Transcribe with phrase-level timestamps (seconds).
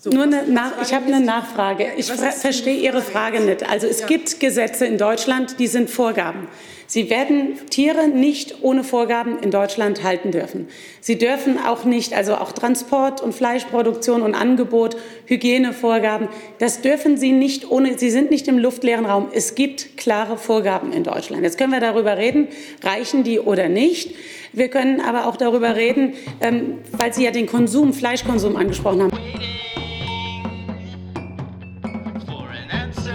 [0.00, 1.88] So, Nur eine Nach ich habe eine Nachfrage.
[1.96, 3.68] Ich verstehe Ihre Frage nicht.
[3.68, 4.06] Also es ja.
[4.06, 6.46] gibt Gesetze in Deutschland, die sind Vorgaben.
[6.86, 10.68] Sie werden Tiere nicht ohne Vorgaben in Deutschland halten dürfen.
[11.00, 16.28] Sie dürfen auch nicht, also auch Transport und Fleischproduktion und Angebot, Hygienevorgaben,
[16.60, 19.28] das dürfen Sie nicht ohne, Sie sind nicht im luftleeren Raum.
[19.32, 21.42] Es gibt klare Vorgaben in Deutschland.
[21.42, 22.46] Jetzt können wir darüber reden,
[22.84, 24.14] reichen die oder nicht.
[24.52, 29.57] Wir können aber auch darüber reden, ähm, weil Sie ja den Konsum, Fleischkonsum angesprochen haben.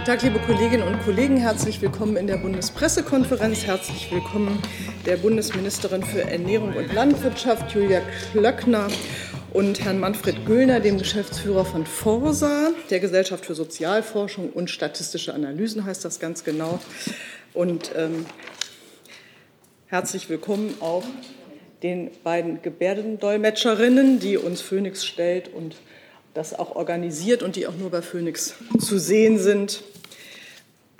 [0.03, 1.37] Guten Tag, liebe Kolleginnen und Kollegen.
[1.37, 3.63] Herzlich willkommen in der Bundespressekonferenz.
[3.63, 4.61] Herzlich willkommen
[5.05, 8.01] der Bundesministerin für Ernährung und Landwirtschaft, Julia
[8.33, 8.89] Klöckner,
[9.53, 15.85] und Herrn Manfred Güllner, dem Geschäftsführer von Forsa, der Gesellschaft für Sozialforschung und statistische Analysen
[15.85, 16.81] heißt das ganz genau.
[17.53, 18.25] Und ähm,
[19.87, 21.05] herzlich willkommen auch
[21.81, 25.77] den beiden Gebärdendolmetscherinnen, die uns Phoenix stellt und
[26.33, 29.81] das auch organisiert und die auch nur bei Phoenix zu sehen sind.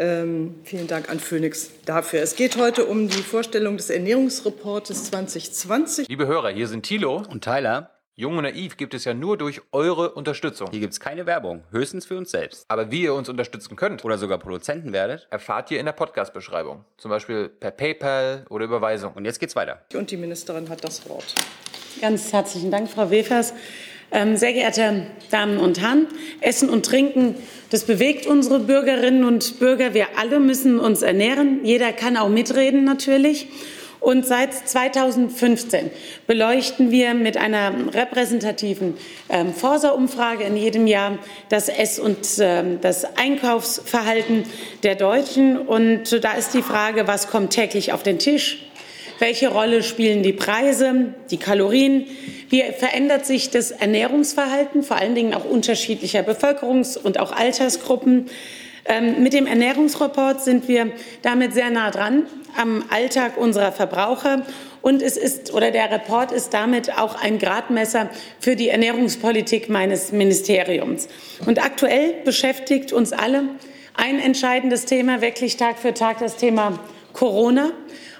[0.03, 2.21] Ähm, vielen Dank an Phoenix dafür.
[2.21, 6.09] Es geht heute um die Vorstellung des Ernährungsreportes 2020.
[6.09, 7.89] Liebe Hörer, hier sind Thilo und Tyler.
[8.15, 10.69] Jung und naiv gibt es ja nur durch eure Unterstützung.
[10.71, 12.65] Hier gibt es keine Werbung, höchstens für uns selbst.
[12.67, 16.83] Aber wie ihr uns unterstützen könnt oder sogar Produzenten werdet, erfahrt ihr in der Podcast-Beschreibung.
[16.97, 19.13] Zum Beispiel per PayPal oder Überweisung.
[19.13, 19.85] Und jetzt geht's weiter.
[19.93, 21.33] Und die Ministerin hat das Wort.
[22.01, 23.53] Ganz herzlichen Dank, Frau Wefers.
[24.15, 26.05] Ähm, sehr geehrte Damen und Herren,
[26.39, 27.33] Essen und Trinken,
[27.71, 29.95] das bewegt unsere Bürgerinnen und Bürger.
[29.95, 31.61] Wir alle müssen uns ernähren.
[31.63, 33.47] Jeder kann auch mitreden natürlich.
[33.99, 35.89] Und seit 2015
[36.27, 38.95] beleuchten wir mit einer repräsentativen
[39.29, 41.17] ähm, Forsa-Umfrage in jedem Jahr
[41.49, 44.43] das Ess- und ähm, das Einkaufsverhalten
[44.83, 45.57] der Deutschen.
[45.57, 48.69] Und da ist die Frage, was kommt täglich auf den Tisch?
[49.19, 52.05] Welche Rolle spielen die Preise, die Kalorien?
[52.49, 58.29] Wie verändert sich das Ernährungsverhalten, vor allen Dingen auch unterschiedlicher Bevölkerungs- und auch Altersgruppen?
[58.85, 60.91] Ähm, mit dem Ernährungsreport sind wir
[61.21, 62.23] damit sehr nah dran
[62.57, 64.45] am Alltag unserer Verbraucher.
[64.81, 68.09] Und es ist, oder der Report ist damit auch ein Gradmesser
[68.39, 71.07] für die Ernährungspolitik meines Ministeriums.
[71.45, 73.45] Und aktuell beschäftigt uns alle
[73.93, 76.79] ein entscheidendes Thema, wirklich Tag für Tag das Thema
[77.13, 77.71] Corona.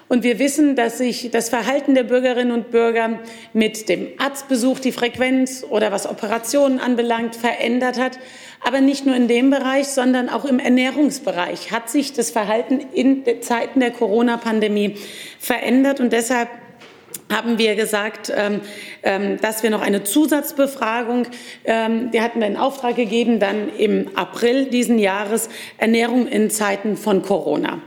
[0.08, 3.20] Und wir wissen, dass sich das Verhalten der Bürgerinnen und Bürger
[3.52, 8.18] mit dem Arztbesuch, die Frequenz oder was Operationen anbelangt, verändert hat.
[8.60, 13.24] Aber nicht nur in dem Bereich, sondern auch im Ernährungsbereich hat sich das Verhalten in
[13.40, 14.96] Zeiten der Corona-Pandemie
[15.38, 16.00] verändert.
[16.00, 16.48] Und deshalb
[17.32, 18.60] haben wir gesagt, ähm,
[19.02, 21.26] ähm, dass wir noch eine Zusatzbefragung,
[21.64, 25.48] ähm, die hatten wir in Auftrag gegeben, dann im April diesen Jahres,
[25.78, 27.80] Ernährung in Zeiten von Corona.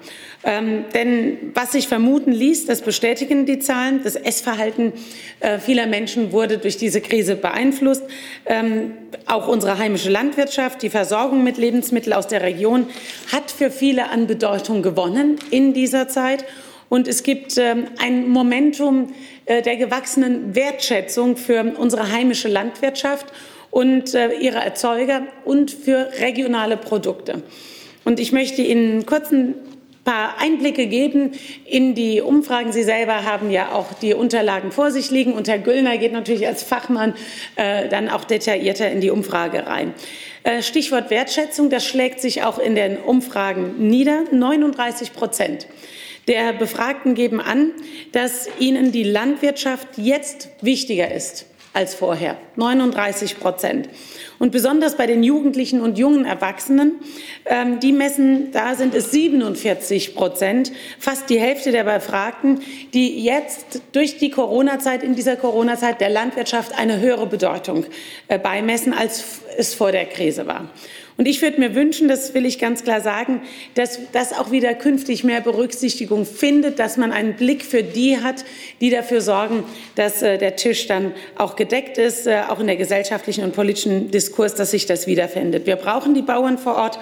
[0.43, 4.93] Ähm, denn was sich vermuten ließ, das bestätigen die Zahlen, das Essverhalten
[5.39, 8.03] äh, vieler Menschen wurde durch diese Krise beeinflusst.
[8.45, 8.93] Ähm,
[9.25, 12.87] auch unsere heimische Landwirtschaft, die Versorgung mit Lebensmitteln aus der Region
[13.31, 16.45] hat für viele an Bedeutung gewonnen in dieser Zeit.
[16.89, 19.13] Und es gibt ähm, ein Momentum
[19.45, 23.25] äh, der gewachsenen Wertschätzung für unsere heimische Landwirtschaft
[23.71, 27.41] und äh, ihre Erzeuger und für regionale Produkte.
[28.05, 29.05] Und ich möchte Ihnen einen
[30.07, 31.33] paar Einblicke geben
[31.65, 32.71] in die Umfragen.
[32.71, 36.47] Sie selber haben ja auch die Unterlagen vor sich liegen und Herr Güllner geht natürlich
[36.47, 37.13] als Fachmann
[37.57, 39.93] äh, dann auch detaillierter in die Umfrage rein.
[40.43, 44.23] Äh, Stichwort Wertschätzung, das schlägt sich auch in den Umfragen nieder.
[44.31, 45.67] 39 Prozent
[46.29, 47.73] der Befragten geben an,
[48.13, 51.46] dass ihnen die Landwirtschaft jetzt wichtiger ist
[51.77, 52.37] als vorher.
[52.55, 53.87] 39 Prozent.
[54.39, 56.93] Und besonders bei den Jugendlichen und jungen Erwachsenen,
[57.45, 62.61] ähm, die messen, da sind es 47 Prozent, fast die Hälfte der Befragten,
[62.95, 67.85] die jetzt durch die Corona-Zeit, in dieser Corona-Zeit der Landwirtschaft eine höhere Bedeutung
[68.27, 70.71] äh, beimessen, als es vor der Krise war.
[71.17, 73.41] Und ich würde mir wünschen, das will ich ganz klar sagen,
[73.73, 78.45] dass das auch wieder künftig mehr Berücksichtigung findet, dass man einen Blick für die hat,
[78.81, 79.63] die dafür sorgen,
[79.95, 84.11] dass äh, der Tisch dann auch gedeckt ist, äh, auch in der gesellschaftlichen und politischen
[84.11, 85.65] Diskurs, dass sich das wiederfindet.
[85.65, 86.99] Wir brauchen die Bauern vor Ort,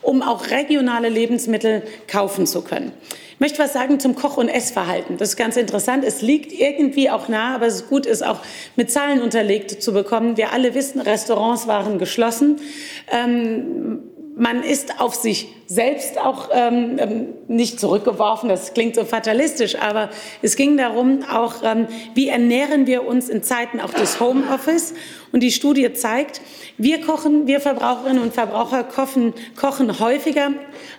[0.00, 2.92] um auch regionale Lebensmittel kaufen zu können.
[3.36, 5.18] Ich möchte was sagen zum Koch- und Essverhalten.
[5.18, 6.04] Das ist ganz interessant.
[6.04, 8.40] Es liegt irgendwie auch nah, aber es ist gut, es auch
[8.76, 10.38] mit Zahlen unterlegt zu bekommen.
[10.38, 12.56] Wir alle wissen, Restaurants waren geschlossen.
[13.12, 14.04] Ähm,
[14.38, 18.50] man ist auf sich selbst auch ähm, ähm, nicht zurückgeworfen.
[18.50, 20.10] Das klingt so fatalistisch, aber
[20.42, 24.92] es ging darum, auch ähm, wie ernähren wir uns in Zeiten auch des Homeoffice.
[25.32, 26.42] Und die Studie zeigt,
[26.76, 30.50] wir kochen, wir Verbraucherinnen und Verbraucher kochen, kochen häufiger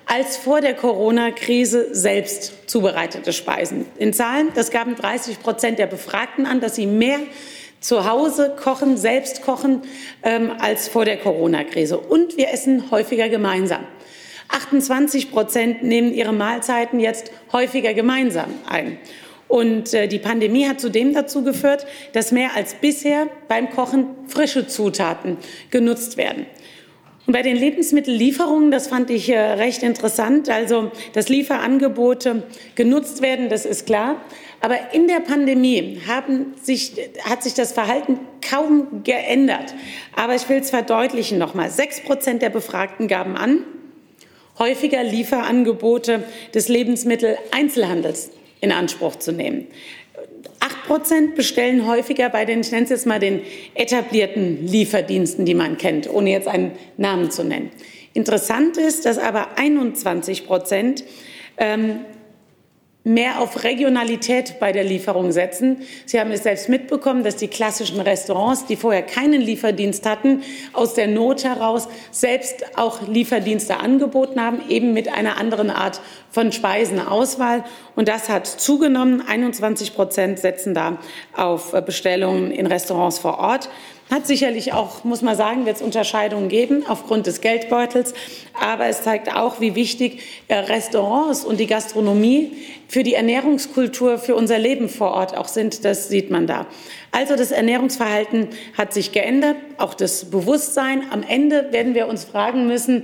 [0.08, 3.86] als vor der Corona-Krise selbst zubereitete Speisen.
[4.00, 7.20] In Zahlen, das gaben 30 Prozent der Befragten an, dass sie mehr
[7.80, 9.82] zu Hause kochen, selbst kochen
[10.24, 11.98] ähm, als vor der Corona-Krise.
[11.98, 13.86] Und wir essen häufiger gemeinsam.
[14.50, 18.98] 28 Prozent nehmen ihre Mahlzeiten jetzt häufiger gemeinsam ein.
[19.48, 24.68] Und äh, die Pandemie hat zudem dazu geführt, dass mehr als bisher beim Kochen frische
[24.68, 25.38] Zutaten
[25.70, 26.46] genutzt werden.
[27.26, 32.44] Und bei den Lebensmittellieferungen, das fand ich äh, recht interessant, also dass Lieferangebote
[32.76, 34.22] genutzt werden, das ist klar.
[34.60, 36.02] Aber in der Pandemie
[36.62, 36.94] sich,
[37.24, 39.76] hat sich das Verhalten kaum geändert.
[40.16, 41.70] Aber ich will es verdeutlichen nochmal.
[41.70, 43.64] Sechs Prozent der Befragten gaben an,
[44.58, 46.24] häufiger Lieferangebote
[46.54, 48.32] des Lebensmitteleinzelhandels
[48.62, 49.68] in Anspruch zu nehmen.
[50.60, 53.42] Acht Prozent bestellen häufiger bei den, ich nenne es jetzt mal den
[53.76, 57.70] etablierten Lieferdiensten, die man kennt, ohne jetzt einen Namen zu nennen.
[58.14, 61.04] Interessant ist, dass aber 21 Prozent
[61.58, 62.00] ähm,
[63.08, 65.78] mehr auf Regionalität bei der Lieferung setzen.
[66.06, 70.44] Sie haben es selbst mitbekommen, dass die klassischen Restaurants, die vorher keinen Lieferdienst hatten,
[70.74, 76.02] aus der Not heraus selbst auch Lieferdienste angeboten haben, eben mit einer anderen Art
[76.32, 77.64] von Speisenauswahl.
[77.96, 79.24] Und das hat zugenommen.
[79.26, 80.98] 21 Prozent setzen da
[81.34, 83.70] auf Bestellungen in Restaurants vor Ort.
[84.10, 88.14] Hat sicherlich auch, muss man sagen, wird es Unterscheidungen geben aufgrund des Geldbeutels.
[88.54, 92.54] Aber es zeigt auch, wie wichtig äh, Restaurants und die Gastronomie
[92.88, 95.84] für die Ernährungskultur, für unser Leben vor Ort auch sind.
[95.84, 96.68] Das sieht man da.
[97.12, 101.04] Also das Ernährungsverhalten hat sich geändert, auch das Bewusstsein.
[101.12, 103.04] Am Ende werden wir uns fragen müssen,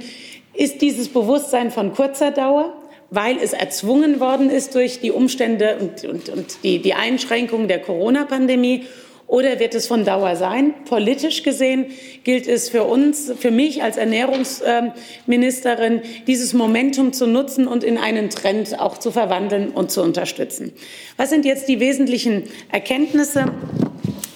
[0.53, 2.73] ist dieses Bewusstsein von kurzer Dauer?
[3.15, 7.79] weil es erzwungen worden ist durch die Umstände und, und, und die, die Einschränkungen der
[7.79, 8.85] Corona-Pandemie
[9.27, 10.73] oder wird es von Dauer sein?
[10.85, 11.87] Politisch gesehen
[12.23, 18.29] gilt es für uns, für mich als Ernährungsministerin, dieses Momentum zu nutzen und in einen
[18.29, 20.73] Trend auch zu verwandeln und zu unterstützen.
[21.17, 23.45] Was sind jetzt die wesentlichen Erkenntnisse?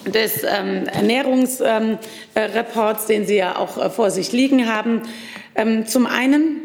[0.08, 5.02] des ähm, Ernährungsreports, ähm, den Sie ja auch äh, vor sich liegen haben.
[5.54, 6.62] Ähm, zum einen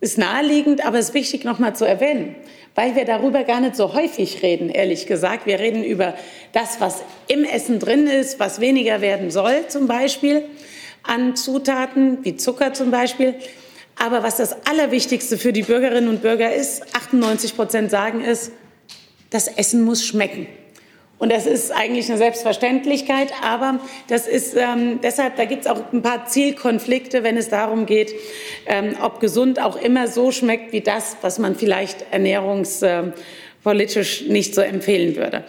[0.00, 2.34] ist naheliegend, aber es ist wichtig, noch mal zu erwähnen,
[2.74, 5.46] weil wir darüber gar nicht so häufig reden, ehrlich gesagt.
[5.46, 6.14] Wir reden über
[6.52, 10.44] das, was im Essen drin ist, was weniger werden soll, zum Beispiel
[11.02, 13.34] an Zutaten, wie Zucker zum Beispiel.
[13.96, 18.50] Aber was das Allerwichtigste für die Bürgerinnen und Bürger ist, 98 Prozent sagen es,
[19.30, 20.46] das Essen muss schmecken.
[21.24, 25.90] Und das ist eigentlich eine Selbstverständlichkeit, aber das ist ähm, deshalb, da gibt es auch
[25.90, 28.14] ein paar Zielkonflikte, wenn es darum geht,
[28.66, 34.60] ähm, ob gesund auch immer so schmeckt wie das, was man vielleicht ernährungspolitisch nicht so
[34.60, 35.44] empfehlen würde.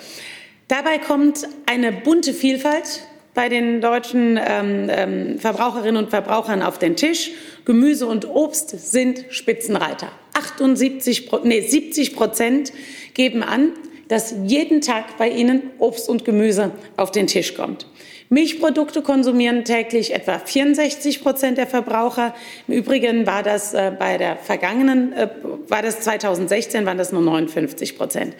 [0.70, 3.02] Dabei kommt eine bunte Vielfalt
[3.34, 7.32] bei den deutschen ähm, ähm, Verbraucherinnen und Verbrauchern auf den Tisch.
[7.66, 10.10] Gemüse und Obst sind Spitzenreiter.
[10.36, 12.72] 78, nee, 70 Prozent
[13.14, 13.74] geben an,
[14.08, 17.88] dass jeden Tag bei ihnen Obst und Gemüse auf den Tisch kommt.
[18.30, 22.34] Milchprodukte konsumieren täglich etwa 64 Prozent der Verbraucher.
[22.68, 25.30] Im Übrigen war das äh, bei der vergangenen, äh,
[25.68, 28.36] war das 2016, waren das nur 59 Prozent.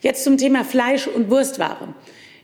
[0.00, 1.94] Jetzt zum Thema Fleisch und Wurstware.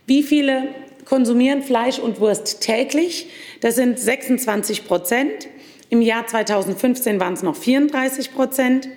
[0.06, 0.68] Wie viele
[1.04, 3.28] konsumieren Fleisch und Wurst täglich?
[3.60, 5.48] Das sind 26 Prozent.
[5.88, 8.88] Im Jahr 2015 waren es noch 34 Prozent.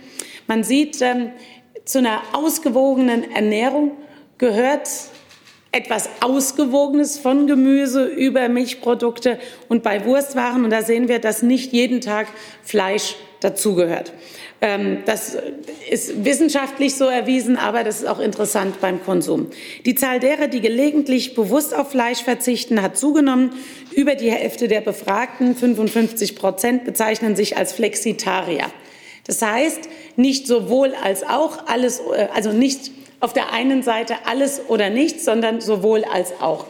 [0.48, 1.32] Man sieht, ähm,
[1.86, 3.92] zu einer ausgewogenen Ernährung
[4.38, 4.90] gehört
[5.72, 9.38] etwas Ausgewogenes von Gemüse über Milchprodukte
[9.68, 10.64] und bei Wurstwaren.
[10.64, 12.28] Und da sehen wir, dass nicht jeden Tag
[12.64, 14.14] Fleisch dazugehört.
[14.62, 15.38] Ähm, das
[15.92, 19.48] ist wissenschaftlich so erwiesen, aber das ist auch interessant beim Konsum.
[19.86, 23.52] Die Zahl derer, die gelegentlich bewusst auf Fleisch verzichten, hat zugenommen.
[23.92, 28.72] Über die Hälfte der Befragten, 55 Prozent, bezeichnen sich als Flexitarier.
[29.28, 34.62] Das heißt, nicht sowohl als auch alles, äh, also nicht auf der einen Seite alles
[34.68, 36.66] oder nichts, sondern sowohl als auch.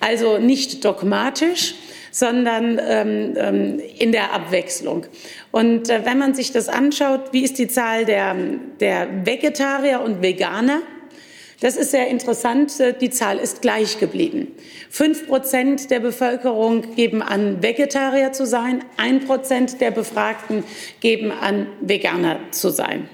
[0.00, 1.74] Also nicht dogmatisch,
[2.10, 5.06] sondern ähm, ähm, in der Abwechslung.
[5.52, 8.34] Und äh, wenn man sich das anschaut, wie ist die Zahl der,
[8.80, 10.80] der Vegetarier und Veganer?
[11.60, 12.72] Das ist sehr interessant.
[13.00, 14.48] Die Zahl ist gleich geblieben.
[14.88, 18.82] Fünf Prozent der Bevölkerung geben an, Vegetarier zu sein.
[18.96, 20.64] Ein Prozent der Befragten
[21.00, 23.10] geben an, Veganer zu sein.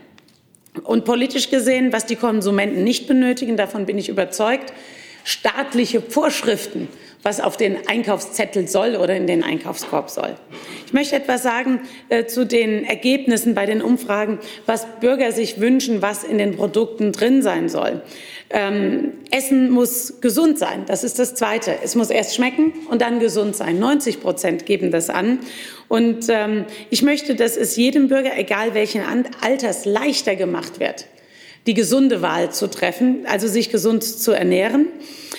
[0.84, 4.72] Und politisch gesehen, was die Konsumenten nicht benötigen, davon bin ich überzeugt,
[5.26, 6.88] staatliche Vorschriften
[7.26, 10.36] was auf den Einkaufszettel soll oder in den Einkaufskorb soll.
[10.86, 16.02] Ich möchte etwas sagen äh, zu den Ergebnissen bei den Umfragen, was Bürger sich wünschen,
[16.02, 18.00] was in den Produkten drin sein soll.
[18.48, 20.84] Ähm, Essen muss gesund sein.
[20.86, 21.76] Das ist das Zweite.
[21.82, 23.80] Es muss erst schmecken und dann gesund sein.
[23.80, 25.40] 90 Prozent geben das an.
[25.88, 29.02] Und ähm, ich möchte, dass es jedem Bürger, egal welchen
[29.40, 31.06] Alters, leichter gemacht wird
[31.66, 34.86] die gesunde Wahl zu treffen, also sich gesund zu ernähren.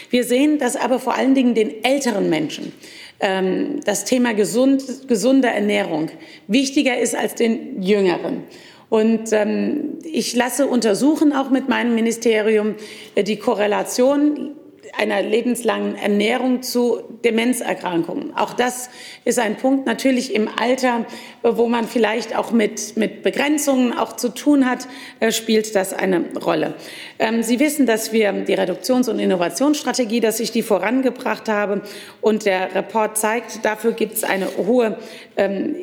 [0.10, 2.74] Wir sehen, dass aber vor allen Dingen den älteren Menschen
[3.20, 6.10] ähm, das Thema gesund, gesunde Ernährung
[6.48, 8.44] wichtiger ist als den jüngeren.
[8.90, 12.76] Und ähm, ich lasse untersuchen, auch mit meinem Ministerium,
[13.16, 14.56] äh, die Korrelation
[14.98, 18.36] einer lebenslangen Ernährung zu Demenzerkrankungen.
[18.36, 18.90] Auch das
[19.26, 21.06] ist ein Punkt natürlich im Alter,
[21.44, 24.88] wo man vielleicht auch mit, mit Begrenzungen auch zu tun hat,
[25.20, 26.74] äh, spielt das eine Rolle.
[27.20, 31.82] Ähm, Sie wissen, dass wir die Reduktions- und Innovationsstrategie, dass ich die vorangebracht habe
[32.22, 34.98] und der Report zeigt, dafür gibt es eine hohe
[35.36, 35.76] ähm,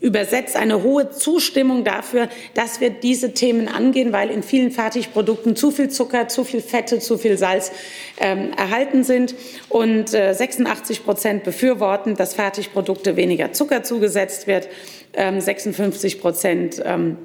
[0.00, 5.70] übersetzt eine hohe Zustimmung dafür, dass wir diese Themen angehen, weil in vielen Fertigprodukten zu
[5.70, 7.72] viel Zucker, zu viel Fette, zu viel Salz
[8.18, 9.34] ähm, erhalten sind.
[9.68, 14.68] Und äh, 86 Prozent befürworten, dass Fertigprodukte weniger Zucker zugesetzt wird.
[15.14, 17.16] Ähm, 56 Prozent ähm,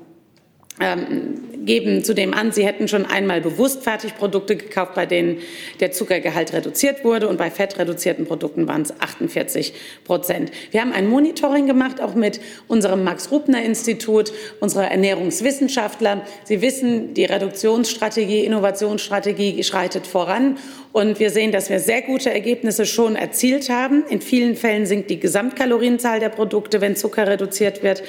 [0.81, 5.39] ähm, geben zudem an, sie hätten schon einmal bewusst Fertigprodukte gekauft, bei denen
[5.79, 9.73] der Zuckergehalt reduziert wurde und bei fettreduzierten Produkten waren es 48
[10.03, 10.51] Prozent.
[10.71, 16.23] Wir haben ein Monitoring gemacht, auch mit unserem Max-Rubner-Institut, unserer Ernährungswissenschaftler.
[16.45, 20.57] Sie wissen, die Reduktionsstrategie, Innovationsstrategie schreitet voran
[20.93, 24.03] und wir sehen, dass wir sehr gute Ergebnisse schon erzielt haben.
[24.09, 28.03] In vielen Fällen sinkt die Gesamtkalorienzahl der Produkte, wenn Zucker reduziert wird.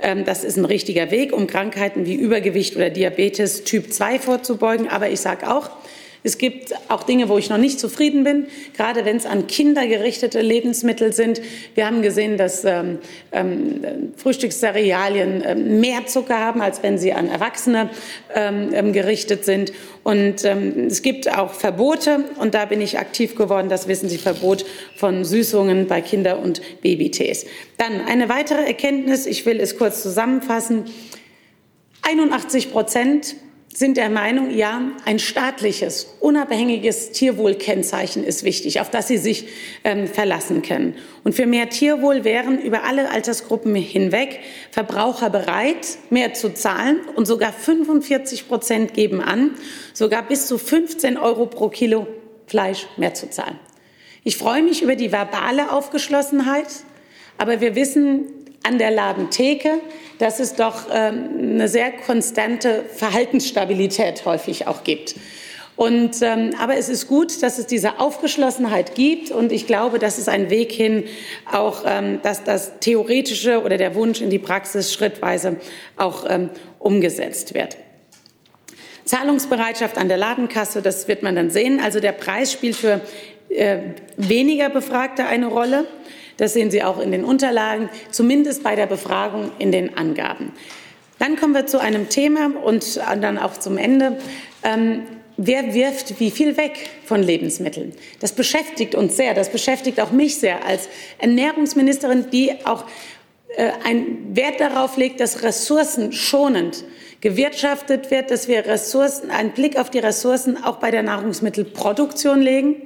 [0.00, 4.88] Ähm, das ist ein richtiger Weg, um Krankheiten wie Übergewicht oder Diabetes Typ 2 vorzubeugen.
[4.88, 5.70] Aber ich sage auch,
[6.24, 9.86] es gibt auch Dinge, wo ich noch nicht zufrieden bin, gerade wenn es an Kinder
[9.86, 11.42] gerichtete Lebensmittel sind.
[11.74, 12.98] Wir haben gesehen, dass ähm,
[13.30, 17.90] ähm, Frühstückscerealien ähm, mehr Zucker haben, als wenn sie an Erwachsene
[18.34, 19.74] ähm, ähm, gerichtet sind.
[20.02, 24.16] Und ähm, es gibt auch Verbote, und da bin ich aktiv geworden, das wissen Sie,
[24.16, 24.64] Verbot
[24.96, 27.44] von Süßungen bei Kinder- und Babytees.
[27.76, 30.84] Dann eine weitere Erkenntnis, ich will es kurz zusammenfassen.
[32.00, 33.36] 81 Prozent
[33.76, 39.48] sind der Meinung, ja, ein staatliches, unabhängiges Tierwohlkennzeichen ist wichtig, auf das sie sich
[39.82, 40.94] ähm, verlassen können.
[41.24, 44.38] Und für mehr Tierwohl wären über alle Altersgruppen hinweg
[44.70, 47.00] Verbraucher bereit, mehr zu zahlen.
[47.16, 49.50] Und sogar 45 Prozent geben an,
[49.92, 52.06] sogar bis zu 15 Euro pro Kilo
[52.46, 53.58] Fleisch mehr zu zahlen.
[54.22, 56.68] Ich freue mich über die verbale Aufgeschlossenheit,
[57.38, 59.80] aber wir wissen, an der Ladentheke,
[60.18, 65.14] dass es doch ähm, eine sehr konstante Verhaltensstabilität häufig auch gibt.
[65.76, 70.18] Und, ähm, aber es ist gut, dass es diese Aufgeschlossenheit gibt und ich glaube, das
[70.18, 71.04] ist ein Weg hin,
[71.50, 75.56] auch ähm, dass das Theoretische oder der Wunsch in die Praxis schrittweise
[75.96, 77.76] auch ähm, umgesetzt wird.
[79.04, 81.80] Zahlungsbereitschaft an der Ladenkasse, das wird man dann sehen.
[81.82, 83.00] Also der Preis spielt für
[83.48, 83.78] äh,
[84.16, 85.86] weniger Befragte eine Rolle.
[86.36, 90.52] Das sehen Sie auch in den Unterlagen, zumindest bei der Befragung in den Angaben.
[91.18, 94.18] Dann kommen wir zu einem Thema und dann auch zum Ende.
[94.62, 95.02] Ähm,
[95.36, 97.92] wer wirft wie viel weg von Lebensmitteln?
[98.20, 99.34] Das beschäftigt uns sehr.
[99.34, 100.88] Das beschäftigt auch mich sehr als
[101.18, 102.84] Ernährungsministerin, die auch
[103.56, 106.84] äh, einen Wert darauf legt, dass ressourcenschonend
[107.20, 112.82] gewirtschaftet wird, dass wir Ressourcen, einen Blick auf die Ressourcen auch bei der Nahrungsmittelproduktion legen.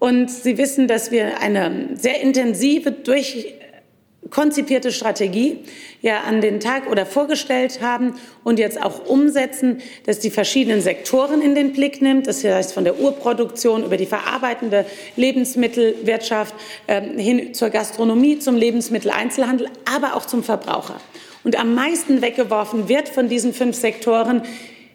[0.00, 5.58] Und Sie wissen, dass wir eine sehr intensive, durchkonzipierte Strategie
[6.00, 11.42] ja an den Tag oder vorgestellt haben und jetzt auch umsetzen, dass die verschiedenen Sektoren
[11.42, 12.26] in den Blick nimmt.
[12.26, 16.54] Das heißt von der Urproduktion über die verarbeitende Lebensmittelwirtschaft
[16.86, 20.98] äh, hin zur Gastronomie, zum Lebensmitteleinzelhandel, aber auch zum Verbraucher.
[21.44, 24.44] Und am meisten weggeworfen wird von diesen fünf Sektoren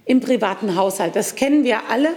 [0.05, 1.15] im privaten Haushalt.
[1.15, 2.09] Das kennen wir alle.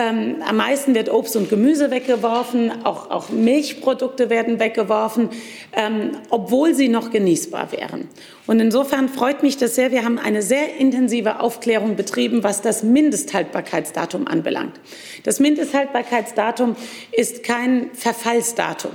[0.00, 5.28] Ähm, am meisten wird Obst und Gemüse weggeworfen, auch, auch Milchprodukte werden weggeworfen,
[5.74, 8.08] ähm, obwohl sie noch genießbar wären.
[8.46, 9.92] Und insofern freut mich das sehr.
[9.92, 14.80] Wir haben eine sehr intensive Aufklärung betrieben, was das Mindesthaltbarkeitsdatum anbelangt.
[15.24, 16.76] Das Mindesthaltbarkeitsdatum
[17.12, 18.92] ist kein Verfallsdatum.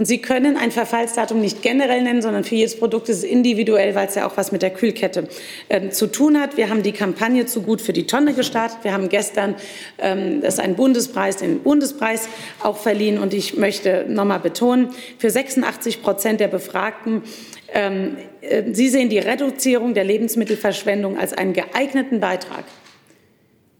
[0.00, 3.94] Und Sie können ein Verfallsdatum nicht generell nennen, sondern für jedes Produkt ist es individuell,
[3.94, 5.28] weil es ja auch was mit der Kühlkette
[5.68, 6.56] äh, zu tun hat.
[6.56, 8.78] Wir haben die Kampagne zu gut für die Tonne gestartet.
[8.80, 9.56] Wir haben gestern,
[9.98, 12.30] ähm, das ist ein Bundespreis, den Bundespreis
[12.62, 13.18] auch verliehen.
[13.18, 14.88] Und ich möchte noch mal betonen,
[15.18, 17.22] für 86 Prozent der Befragten
[17.74, 22.64] ähm, äh, Sie sehen die Reduzierung der Lebensmittelverschwendung als einen geeigneten Beitrag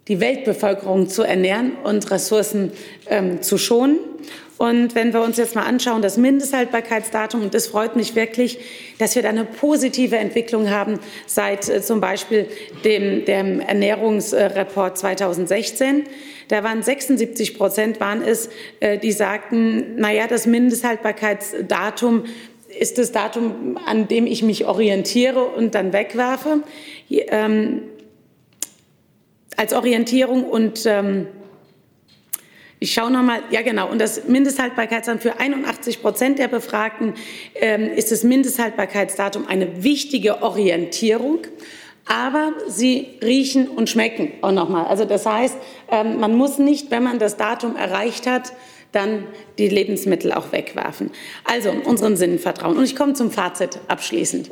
[0.09, 2.73] die Weltbevölkerung zu ernähren und Ressourcen
[3.09, 3.99] ähm, zu schonen.
[4.61, 8.59] Und wenn wir uns jetzt mal anschauen, das Mindesthaltbarkeitsdatum, und das freut mich wirklich,
[8.99, 12.47] dass wir da eine positive Entwicklung haben seit äh, zum Beispiel
[12.85, 16.05] dem, dem Ernährungsreport 2016.
[16.49, 22.25] Da waren 76 Prozent waren es, äh, die sagten, na ja, das Mindesthaltbarkeitsdatum
[22.79, 26.63] ist das Datum, an dem ich mich orientiere und dann wegwerfe.
[27.09, 27.83] Ähm,
[29.61, 31.27] als Orientierung und ähm,
[32.79, 37.13] ich schaue nochmal, ja genau, und das Mindesthaltbarkeitsdatum für 81 Prozent der Befragten
[37.57, 41.41] ähm, ist das Mindesthaltbarkeitsdatum eine wichtige Orientierung.
[42.07, 44.87] Aber sie riechen und schmecken auch nochmal.
[44.87, 45.57] Also das heißt,
[45.91, 48.55] ähm, man muss nicht, wenn man das Datum erreicht hat,
[48.93, 49.27] dann
[49.59, 51.11] die Lebensmittel auch wegwerfen.
[51.45, 52.79] Also unseren Sinnen vertrauen.
[52.79, 54.51] Und ich komme zum Fazit abschließend.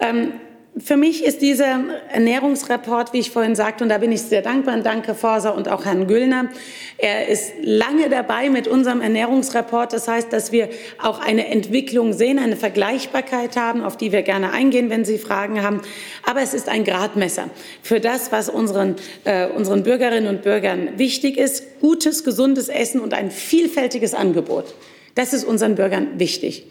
[0.00, 0.32] Ähm,
[0.78, 4.76] für mich ist dieser Ernährungsreport, wie ich vorhin sagte, und da bin ich sehr dankbar,
[4.80, 6.50] danke Forser und auch Herrn Güllner.
[6.98, 9.94] Er ist lange dabei mit unserem Ernährungsreport.
[9.94, 10.68] Das heißt, dass wir
[11.02, 15.62] auch eine Entwicklung sehen, eine Vergleichbarkeit haben, auf die wir gerne eingehen, wenn Sie Fragen
[15.62, 15.80] haben.
[16.24, 17.48] Aber es ist ein Gradmesser
[17.82, 21.80] für das, was unseren, äh, unseren Bürgerinnen und Bürgern wichtig ist.
[21.80, 24.74] Gutes, gesundes Essen und ein vielfältiges Angebot.
[25.14, 26.66] Das ist unseren Bürgern wichtig.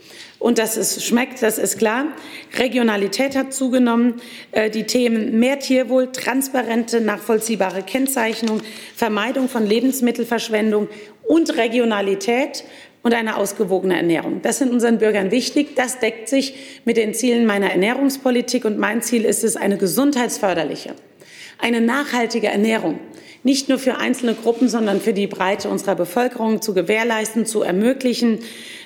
[0.45, 2.05] Und dass es schmeckt, das ist klar.
[2.59, 4.21] Regionalität hat zugenommen.
[4.51, 8.61] Äh, die Themen mehr Tierwohl, transparente, nachvollziehbare Kennzeichnung,
[8.95, 10.87] Vermeidung von Lebensmittelverschwendung
[11.23, 12.63] und Regionalität
[13.01, 14.43] und eine ausgewogene Ernährung.
[14.43, 15.75] Das sind unseren Bürgern wichtig.
[15.75, 16.53] Das deckt sich
[16.85, 18.65] mit den Zielen meiner Ernährungspolitik.
[18.65, 20.93] Und mein Ziel ist es, eine gesundheitsförderliche,
[21.57, 22.99] eine nachhaltige Ernährung
[23.45, 28.39] nicht nur für einzelne Gruppen, sondern für die Breite unserer Bevölkerung zu gewährleisten, zu ermöglichen.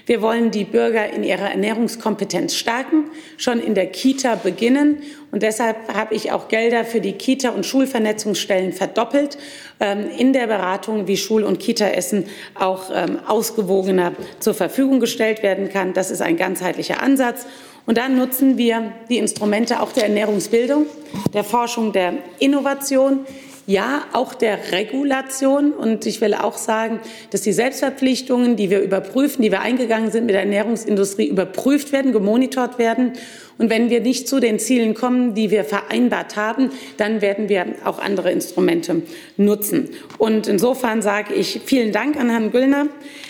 [0.05, 3.05] Wir wollen die Bürger in ihrer Ernährungskompetenz stärken,
[3.37, 4.97] schon in der Kita beginnen.
[5.31, 9.37] Und deshalb habe ich auch Gelder für die Kita- und Schulvernetzungsstellen verdoppelt
[9.79, 12.25] ähm, in der Beratung, wie Schul- und Kita-Essen
[12.55, 15.93] auch ähm, ausgewogener zur Verfügung gestellt werden kann.
[15.93, 17.45] Das ist ein ganzheitlicher Ansatz.
[17.85, 20.85] Und dann nutzen wir die Instrumente auch der Ernährungsbildung,
[21.33, 23.25] der Forschung, der Innovation,
[23.69, 25.71] ja auch der Regulation.
[25.73, 26.99] Und ich will auch sagen,
[27.29, 32.11] dass die Selbstverpflichtungen, die wir überprüfen, die wir eingegangen sind mit der Ernährungsindustrie, überprüft werden,
[32.11, 33.13] gemonitort werden.
[33.59, 37.67] Und wenn wir nicht zu den Zielen kommen, die wir vereinbart haben, dann werden wir
[37.85, 39.03] auch andere Instrumente
[39.38, 39.89] nutzen.
[40.17, 42.88] Und insofern sage ich vielen Dank an Herrn Güllner.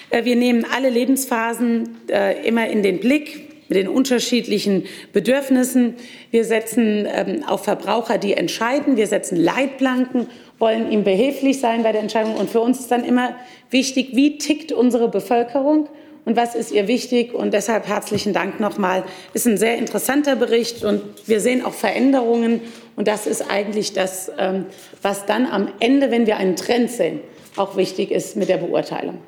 [0.09, 5.95] Äh, wir nehmen alle Lebensphasen äh, immer in den Blick mit den unterschiedlichen Bedürfnissen.
[6.31, 8.97] Wir setzen ähm, auf Verbraucher, die entscheiden.
[8.97, 10.27] Wir setzen Leitplanken,
[10.57, 12.35] wollen ihm behilflich sein bei der Entscheidung.
[12.35, 13.35] Und für uns ist dann immer
[13.69, 15.87] wichtig, wie tickt unsere Bevölkerung
[16.25, 17.33] und was ist ihr wichtig.
[17.33, 19.03] Und deshalb herzlichen Dank nochmal.
[19.33, 22.61] Ist ein sehr interessanter Bericht und wir sehen auch Veränderungen.
[22.95, 24.65] Und das ist eigentlich das, ähm,
[25.01, 27.21] was dann am Ende, wenn wir einen Trend sehen,
[27.55, 29.19] auch wichtig ist mit der Beurteilung.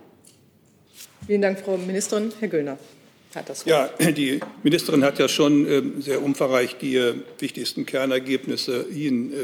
[1.27, 2.33] Vielen Dank, Frau Ministerin.
[2.39, 2.77] Herr Göllner.
[3.65, 9.35] Ja, die Ministerin hat ja schon äh, sehr umfangreich die äh, wichtigsten Kernergebnisse Ihnen äh,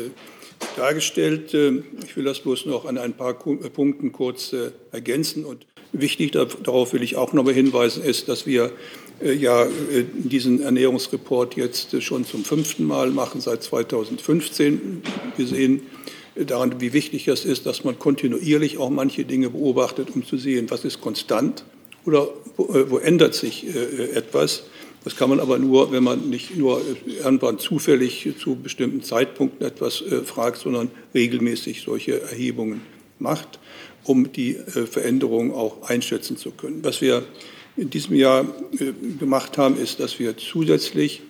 [0.76, 1.54] dargestellt.
[1.54, 4.56] Ich will das bloß noch an ein paar Punkten kurz
[4.92, 5.46] ergänzen.
[5.46, 8.72] Und wichtig, darauf will ich auch noch mal hinweisen, ist, dass wir
[9.22, 9.68] ja
[10.16, 15.04] diesen Ernährungsreport jetzt schon zum fünften Mal machen, seit 2015.
[15.36, 15.84] Wir sehen
[16.34, 20.72] daran, wie wichtig es ist, dass man kontinuierlich auch manche Dinge beobachtet, um zu sehen,
[20.72, 21.66] was ist konstant
[22.04, 24.64] oder wo, äh, wo ändert sich äh, etwas.
[25.04, 29.66] Das kann man aber nur, wenn man nicht nur äh, irgendwann zufällig zu bestimmten Zeitpunkten
[29.66, 32.82] etwas fragt, sondern regelmäßig solche Erhebungen
[33.20, 33.60] macht,
[34.04, 36.84] um die Veränderungen auch einschätzen zu können.
[36.84, 37.24] Was wir
[37.78, 38.46] in diesem Jahr
[39.20, 41.22] gemacht haben, ist, dass wir zusätzlich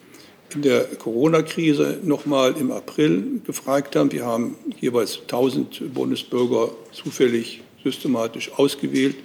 [0.53, 4.11] in der Corona-Krise nochmal im April gefragt haben.
[4.11, 9.15] Wir haben jeweils 1000 Bundesbürger zufällig systematisch ausgewählt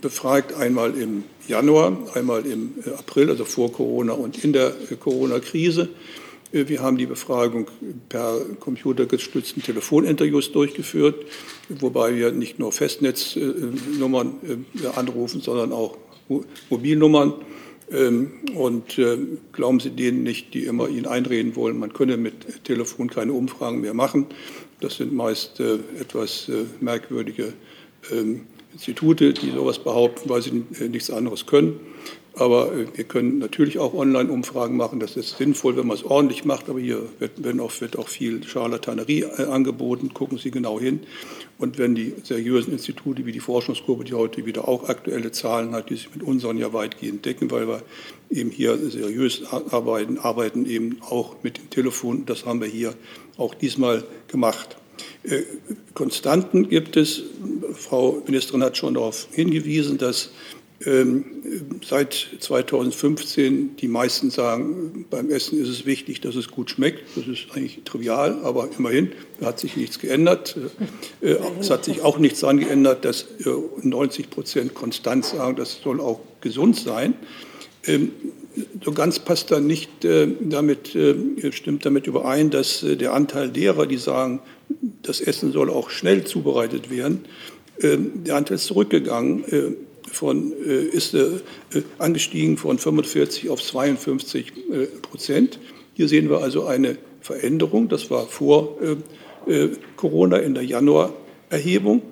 [0.00, 4.96] befragt, einmal im Januar, einmal im äh, April, also vor Corona und in der äh,
[4.96, 5.88] Corona-Krise.
[6.52, 7.66] Äh, wir haben die Befragung
[8.08, 11.26] per computergestützten Telefoninterviews durchgeführt,
[11.68, 15.96] wobei wir nicht nur Festnetznummern anrufen, sondern auch
[16.70, 17.34] Mobilnummern.
[17.90, 18.98] Ähm, und
[19.52, 23.82] glauben Sie denen nicht, die immer Ihnen einreden wollen, man könne mit Telefon keine Umfragen
[23.82, 24.26] mehr machen.
[24.80, 27.52] Das sind meist etwas merkwürdige
[28.10, 31.80] ähm, Institute, die sowas behaupten, weil sie äh, nichts anderes können.
[32.36, 34.98] Aber äh, wir können natürlich auch Online-Umfragen machen.
[34.98, 36.68] Das ist sinnvoll, wenn man es ordentlich macht.
[36.68, 40.12] Aber hier wird, auch, wird auch viel Scharlatanerie äh, angeboten.
[40.12, 41.00] Gucken Sie genau hin.
[41.56, 45.90] Und wenn die seriösen Institute wie die Forschungsgruppe, die heute wieder auch aktuelle Zahlen hat,
[45.90, 47.82] die sich mit unseren ja weitgehend decken, weil wir
[48.28, 52.26] eben hier seriös arbeiten, arbeiten eben auch mit dem Telefon.
[52.26, 52.94] Das haben wir hier
[53.36, 54.76] auch diesmal gemacht.
[55.24, 55.42] Äh,
[55.94, 57.22] Konstanten gibt es.
[57.74, 60.30] Frau Ministerin hat schon darauf hingewiesen, dass
[60.86, 61.24] ähm,
[61.86, 67.16] seit 2015 die meisten sagen, beim Essen ist es wichtig, dass es gut schmeckt.
[67.16, 70.56] Das ist eigentlich trivial, aber immerhin hat sich nichts geändert.
[71.20, 73.26] Äh, es hat sich auch nichts daran geändert, dass
[73.82, 77.14] 90 Prozent konstant sagen, das soll auch gesund sein.
[77.86, 78.12] Ähm,
[78.84, 80.96] so ganz passt da nicht äh, damit,
[81.50, 84.40] stimmt damit überein, dass der Anteil derer, die sagen,
[85.02, 87.24] das Essen soll auch schnell zubereitet werden.
[87.80, 89.62] Ähm, der Anteil ist zurückgegangen, äh,
[90.12, 91.16] von, ist
[91.98, 94.52] angestiegen von 45 auf 52
[95.02, 95.58] Prozent.
[95.94, 97.88] Hier sehen wir also eine Veränderung.
[97.88, 98.78] Das war vor
[99.96, 102.02] Corona in der Januarerhebung.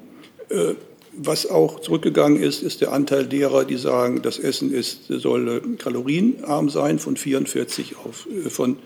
[1.12, 6.70] Was auch zurückgegangen ist, ist der Anteil derer, die sagen, das Essen ist, soll kalorienarm
[6.70, 8.78] sein, von 44 auf, von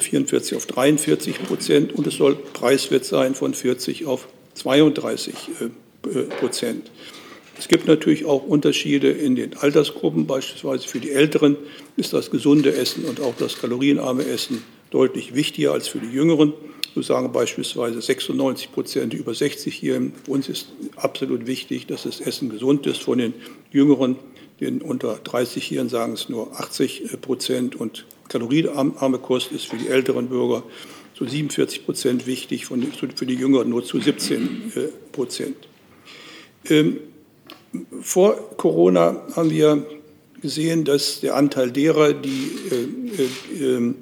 [0.00, 6.90] 44 auf 43 Prozent und es soll preiswert sein von 40 auf 32 äh, Prozent.
[7.58, 10.26] Es gibt natürlich auch Unterschiede in den Altersgruppen.
[10.26, 11.56] Beispielsweise für die Älteren
[11.96, 16.54] ist das gesunde Essen und auch das kalorienarme Essen deutlich wichtiger als für die Jüngeren.
[16.94, 20.10] So sagen beispielsweise 96 Prozent über 60 hier.
[20.24, 23.02] Für uns ist absolut wichtig, dass das Essen gesund ist.
[23.02, 23.34] Von den
[23.70, 24.16] Jüngeren,
[24.60, 27.76] den unter 30 hier, sagen es nur 80 Prozent.
[27.76, 30.62] Und kalorienarme Kost ist für die älteren Bürger
[31.14, 34.72] zu 47 Prozent wichtig, für die Jüngeren nur zu 17
[35.12, 35.56] Prozent.
[36.68, 36.98] Ähm,
[38.00, 39.86] vor Corona haben wir
[40.40, 43.96] gesehen, dass der Anteil derer, die äh, äh, ähm,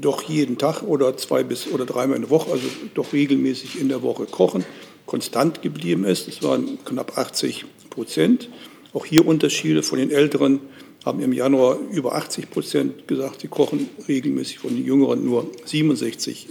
[0.00, 3.88] doch jeden Tag oder zwei bis oder dreimal in der Woche, also doch regelmäßig in
[3.88, 4.64] der Woche kochen,
[5.06, 6.28] konstant geblieben ist.
[6.28, 8.50] Das waren knapp 80 Prozent.
[8.92, 10.60] Auch hier Unterschiede von den Älteren
[11.04, 16.48] haben im Januar über 80 Prozent gesagt, sie kochen regelmäßig, von den Jüngeren nur 67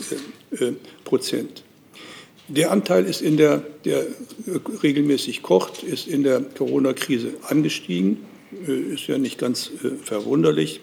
[0.60, 0.72] äh,
[1.04, 1.64] Prozent.
[2.48, 4.06] Der Anteil ist in der, der
[4.84, 8.18] regelmäßig kocht, ist in der Corona-Krise angestiegen.
[8.68, 10.82] Äh, ist ja nicht ganz äh, verwunderlich.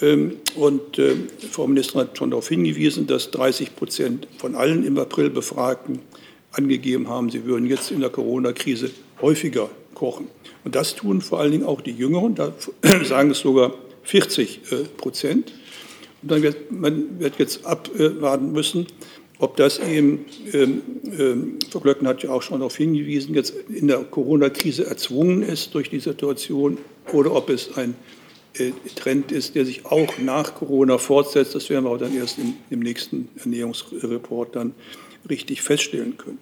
[0.00, 1.14] Ähm, und äh,
[1.50, 6.00] Frau Ministerin hat schon darauf hingewiesen, dass 30 Prozent von allen im April Befragten
[6.50, 9.70] angegeben haben, sie würden jetzt in der Corona-Krise häufiger
[10.02, 10.26] kochen.
[10.64, 12.52] Und das tun vor allen Dingen auch die Jüngeren, da
[13.04, 14.60] sagen es sogar 40
[14.96, 15.52] Prozent.
[16.22, 18.88] Und dann wird man wird jetzt abwarten müssen,
[19.38, 20.82] ob das eben, ähm,
[21.18, 25.74] ähm, Frau Glöckner hat ja auch schon darauf hingewiesen, jetzt in der Corona-Krise erzwungen ist
[25.74, 26.78] durch die Situation
[27.12, 27.94] oder ob es ein
[28.54, 31.54] äh, Trend ist, der sich auch nach Corona fortsetzt.
[31.54, 34.74] Das werden wir auch dann erst im, im nächsten Ernährungsreport dann
[35.28, 36.38] richtig feststellen können.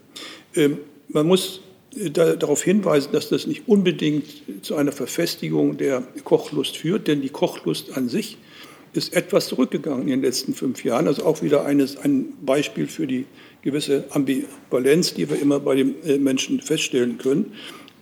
[0.54, 1.69] Ähm, man muss äh,
[2.12, 4.24] darauf hinweisen, dass das nicht unbedingt
[4.62, 8.38] zu einer Verfestigung der Kochlust führt, denn die Kochlust an sich
[8.92, 11.06] ist etwas zurückgegangen in den letzten fünf Jahren.
[11.06, 13.26] Also auch wieder eines, ein Beispiel für die
[13.62, 17.52] gewisse Ambivalenz, die wir immer bei den äh, Menschen feststellen können.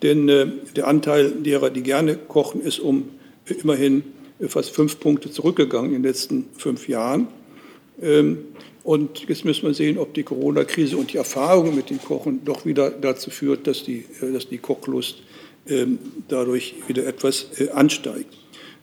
[0.03, 0.47] Denn äh,
[0.77, 3.11] der Anteil derer, die gerne kochen, ist um
[3.47, 4.05] äh, immerhin
[4.47, 7.27] fast fünf Punkte zurückgegangen in den letzten fünf Jahren.
[8.01, 8.39] Ähm,
[8.89, 12.65] und jetzt müssen wir sehen, ob die Corona-Krise und die Erfahrung mit dem Kochen doch
[12.65, 15.19] wieder dazu führt, dass die, dass die Kochlust
[15.69, 15.99] ähm,
[16.29, 18.35] dadurch wieder etwas ansteigt.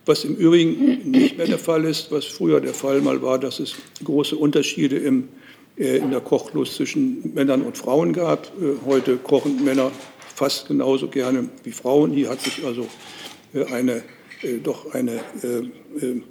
[0.05, 3.59] Was im Übrigen nicht mehr der Fall ist, was früher der Fall mal war, dass
[3.59, 5.29] es große Unterschiede im,
[5.75, 8.51] äh, in der Kochlust zwischen Männern und Frauen gab.
[8.61, 9.91] Äh, heute kochen Männer
[10.35, 12.11] fast genauso gerne wie Frauen.
[12.11, 12.85] Hier hat sich also
[13.55, 14.03] äh, eine,
[14.43, 16.21] äh, doch eine äh, äh,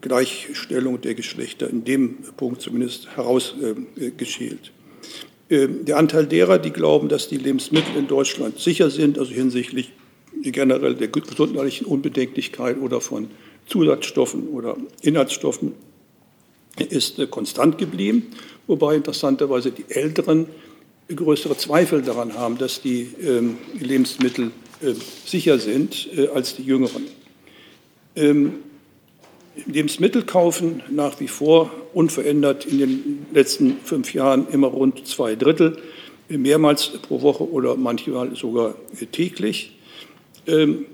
[0.00, 4.72] Gleichstellung der Geschlechter in dem Punkt zumindest herausgeschält.
[5.50, 9.92] Der Anteil derer, die glauben, dass die Lebensmittel in Deutschland sicher sind, also hinsichtlich
[10.42, 13.28] generell der gesundheitlichen Unbedenklichkeit oder von
[13.66, 15.72] Zusatzstoffen oder Inhaltsstoffen
[16.84, 18.28] ist äh, konstant geblieben,
[18.66, 20.46] wobei interessanterweise die Älteren
[21.14, 24.92] größere Zweifel daran haben, dass die ähm, Lebensmittel äh,
[25.24, 27.04] sicher sind äh, als die Jüngeren.
[29.66, 35.34] Ähm, Lebensmittel kaufen nach wie vor unverändert in den letzten fünf Jahren immer rund zwei
[35.36, 35.78] Drittel,
[36.28, 38.74] mehrmals pro Woche oder manchmal sogar
[39.12, 39.76] täglich.
[40.46, 40.86] Ähm,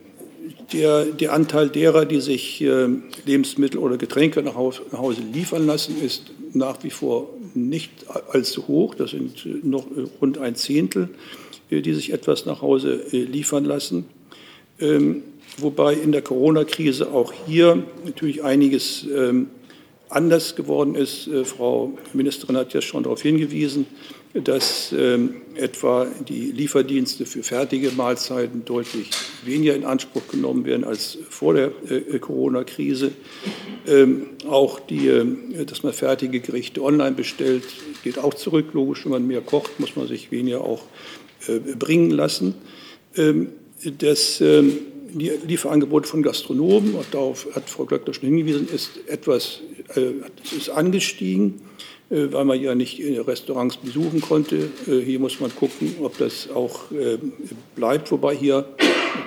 [0.72, 6.32] der, der, Anteil derer, die sich ähm, Lebensmittel oder Getränke nach Hause liefern lassen, ist
[6.52, 7.90] nach wie vor nicht
[8.30, 8.94] allzu hoch.
[8.94, 11.08] Das sind äh, noch äh, rund ein Zehntel,
[11.70, 14.06] äh, die sich etwas nach Hause liefern lassen.
[15.56, 19.06] Ähm, wobei in der Corona-Krise auch hier natürlich einiges
[20.08, 21.28] anders geworden ist.
[21.44, 23.86] Frau Ministerin hat ja schon darauf hingewiesen
[24.34, 29.10] dass ähm, etwa die Lieferdienste für fertige Mahlzeiten deutlich
[29.44, 33.12] weniger in Anspruch genommen werden als vor der äh, Corona-Krise.
[33.86, 37.62] Ähm, auch die, äh, dass man fertige Gerichte online bestellt,
[38.02, 38.70] geht auch zurück.
[38.72, 40.82] Logisch, wenn man mehr kocht, muss man sich weniger auch
[41.46, 42.56] äh, bringen lassen.
[43.16, 43.50] Ähm,
[43.98, 44.78] das ähm,
[45.14, 49.60] Lieferangebot von Gastronomen, und darauf hat Frau Glöckner schon hingewiesen, ist etwas
[49.94, 50.12] äh,
[50.56, 51.60] ist angestiegen.
[52.10, 54.68] Äh, weil man ja nicht Restaurants besuchen konnte.
[54.86, 57.18] Äh, hier muss man gucken, ob das auch äh,
[57.74, 58.66] bleibt, wobei hier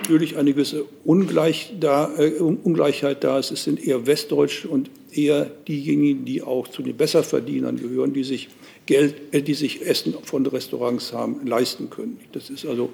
[0.00, 3.50] natürlich eine gewisse Ungleich da, äh, Ungleichheit da ist.
[3.50, 8.48] Es sind eher Westdeutsche und eher diejenigen, die auch zu den Besserverdienern gehören, die sich
[8.86, 12.20] Geld, äh, die sich Essen von Restaurants haben leisten können.
[12.32, 12.90] Das ist also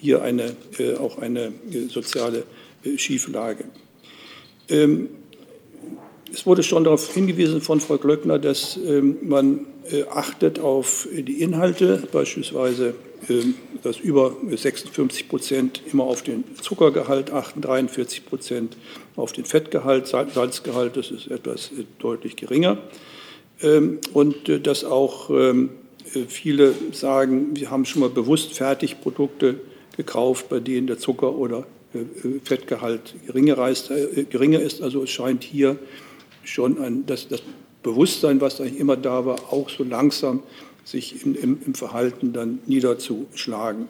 [0.00, 2.44] hier eine, äh, auch eine äh, soziale
[2.84, 3.64] äh, Schieflage.
[4.68, 5.08] Ähm,
[6.32, 11.42] es wurde schon darauf hingewiesen von Frau Glöckner, dass ähm, man äh, achtet auf die
[11.42, 12.94] Inhalte, beispielsweise
[13.28, 18.76] ähm, dass über 56 Prozent immer auf den Zuckergehalt achten, 43 Prozent
[19.16, 22.78] auf den Fettgehalt, Salzgehalt, das ist etwas äh, deutlich geringer.
[23.62, 25.30] Ähm, und äh, dass auch
[26.28, 29.60] viele sagen, wir haben schon mal bewusst Fertigprodukte
[29.96, 31.66] gekauft, bei denen der Zucker- oder
[32.42, 34.82] Fettgehalt geringer ist.
[34.82, 35.78] Also es scheint hier
[36.42, 37.42] schon ein, das, das
[37.82, 40.42] Bewusstsein, was eigentlich immer da war, auch so langsam
[40.84, 43.88] sich im, im, im Verhalten dann niederzuschlagen.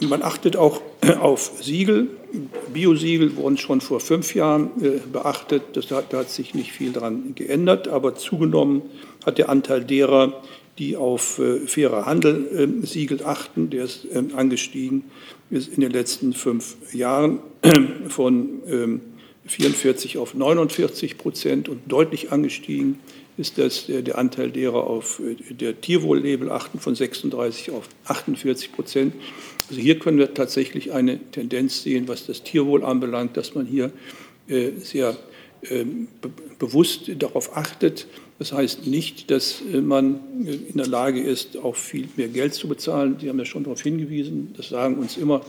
[0.00, 0.80] Man achtet auch
[1.20, 2.08] auf Siegel.
[2.72, 5.62] Biosiegel wurden schon vor fünf Jahren äh, beachtet.
[5.74, 8.82] Das hat, da hat sich nicht viel daran geändert, aber zugenommen
[9.24, 10.42] hat der Anteil derer,
[10.78, 13.70] die auf äh, fairer Handel äh, Siegel achten.
[13.70, 15.04] Der ist äh, angestiegen
[15.50, 17.40] ist in den letzten fünf Jahren
[18.08, 19.00] von ähm,
[19.46, 22.98] 44 auf 49 Prozent und deutlich angestiegen
[23.38, 29.14] ist das der Anteil derer auf äh, der Tierwohl-Label achten von 36 auf 48 Prozent.
[29.70, 33.92] Also hier können wir tatsächlich eine Tendenz sehen, was das Tierwohl anbelangt, dass man hier
[34.48, 35.16] äh, sehr
[35.70, 36.08] ähm,
[36.58, 38.06] bewusst darauf achtet.
[38.38, 42.68] Das heißt nicht, dass äh, man in der Lage ist, auch viel mehr Geld zu
[42.68, 43.16] bezahlen.
[43.20, 45.42] Sie haben ja schon darauf hingewiesen, das sagen uns immer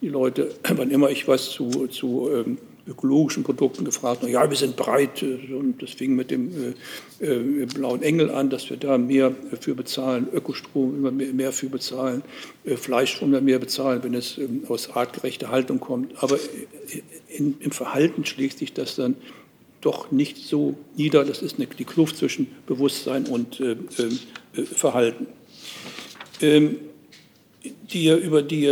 [0.00, 4.56] die Leute, wann immer ich was zu, zu ähm, ökologischen Produkten gefragt, na ja, wir
[4.56, 6.74] sind bereit, äh, und das fing mit dem
[7.20, 11.52] äh, äh, blauen Engel an, dass wir da mehr für bezahlen, Ökostrom immer mehr, mehr
[11.52, 12.22] für bezahlen,
[12.64, 16.22] äh, Fleischstrom immer mehr bezahlen, wenn es ähm, aus artgerechter Haltung kommt.
[16.22, 19.16] Aber äh, in, im Verhalten schlägt sich das dann
[19.80, 21.24] doch nicht so nieder.
[21.24, 23.76] Das ist eine, die Kluft zwischen Bewusstsein und äh,
[24.64, 25.26] Verhalten.
[26.40, 26.76] Ähm,
[27.92, 28.66] die, über die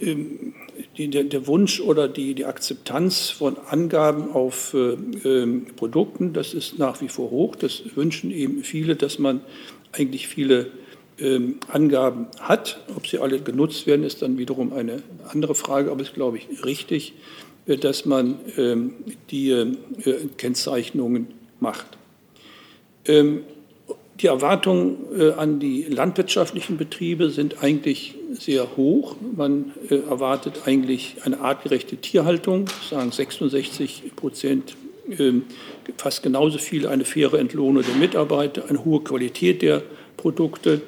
[0.00, 0.54] ähm,
[0.96, 4.92] die, der, der, Wunsch oder die, die Akzeptanz von Angaben auf äh,
[5.28, 7.56] äh, Produkten, das ist nach wie vor hoch.
[7.56, 9.40] Das wünschen eben viele, dass man
[9.92, 10.70] eigentlich viele
[11.18, 12.80] äh, Angaben hat.
[12.96, 16.38] Ob sie alle genutzt werden, ist dann wiederum eine andere Frage, aber es ist, glaube
[16.38, 17.14] ich, richtig,
[17.66, 18.94] äh, dass man ähm,
[19.30, 19.76] die äh,
[20.36, 21.28] Kennzeichnungen
[21.60, 21.86] macht.
[23.06, 23.42] Ähm,
[24.20, 29.16] die Erwartungen äh, an die landwirtschaftlichen Betriebe sind eigentlich sehr hoch.
[29.36, 34.76] Man äh, erwartet eigentlich eine artgerechte Tierhaltung, sagen 66 Prozent,
[35.18, 35.42] ähm,
[35.98, 39.82] fast genauso viel eine faire Entlohnung der Mitarbeiter, eine hohe Qualität der
[40.16, 40.80] Produkte,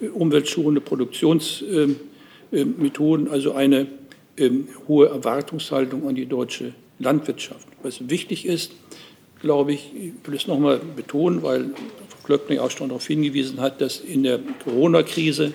[0.00, 3.88] äh, umweltschonende Produktionsmethoden, also eine
[4.36, 7.66] ähm, hohe Erwartungshaltung an die deutsche Landwirtschaft.
[7.82, 8.70] Was wichtig ist,
[9.40, 11.72] glaube ich, ich will es nochmal betonen, weil
[12.26, 15.54] Glöckner auch schon darauf hingewiesen hat, dass in der Corona-Krise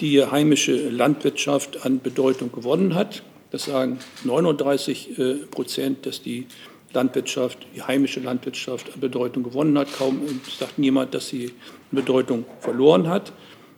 [0.00, 3.22] die heimische Landwirtschaft an Bedeutung gewonnen hat.
[3.50, 6.46] Das sagen 39 äh, Prozent, dass die
[6.92, 9.92] Landwirtschaft, die heimische Landwirtschaft an Bedeutung gewonnen hat.
[9.92, 10.20] Kaum
[10.58, 11.52] sagt niemand, dass sie
[11.90, 13.32] Bedeutung verloren hat.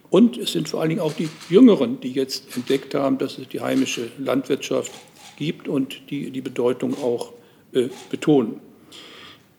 [0.09, 3.47] Und es sind vor allen Dingen auch die Jüngeren, die jetzt entdeckt haben, dass es
[3.47, 4.91] die heimische Landwirtschaft
[5.37, 7.31] gibt und die die Bedeutung auch
[7.73, 8.59] äh, betonen.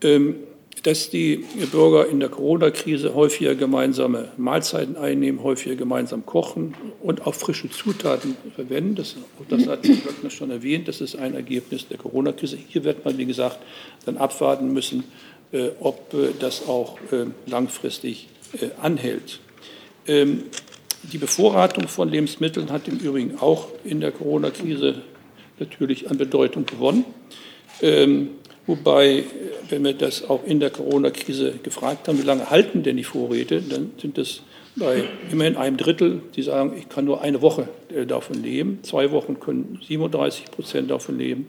[0.02, 0.36] Ähm,
[0.82, 7.34] dass die Bürger in der Corona-Krise häufiger gemeinsame Mahlzeiten einnehmen, häufiger gemeinsam kochen und auch
[7.34, 8.96] frische Zutaten verwenden.
[8.96, 9.16] Das,
[9.48, 10.88] das hat Herr Glöckner schon erwähnt.
[10.88, 12.58] Das ist ein Ergebnis der Corona-Krise.
[12.68, 13.58] Hier wird man, wie gesagt,
[14.06, 15.04] dann abwarten müssen,
[15.52, 18.28] äh, ob äh, das auch äh, langfristig
[18.60, 19.38] äh, anhält.
[20.08, 20.44] Ähm,
[21.12, 25.02] die Bevorratung von Lebensmitteln hat im Übrigen auch in der Corona-Krise
[25.60, 27.04] natürlich an Bedeutung gewonnen.
[27.80, 28.30] Ähm,
[28.66, 29.24] Wobei,
[29.68, 33.60] wenn wir das auch in der Corona-Krise gefragt haben, wie lange halten denn die Vorräte,
[33.60, 34.42] dann sind es
[34.76, 38.78] bei immerhin einem Drittel, die sagen, ich kann nur eine Woche äh, davon leben.
[38.82, 41.48] Zwei Wochen können 37 Prozent davon leben.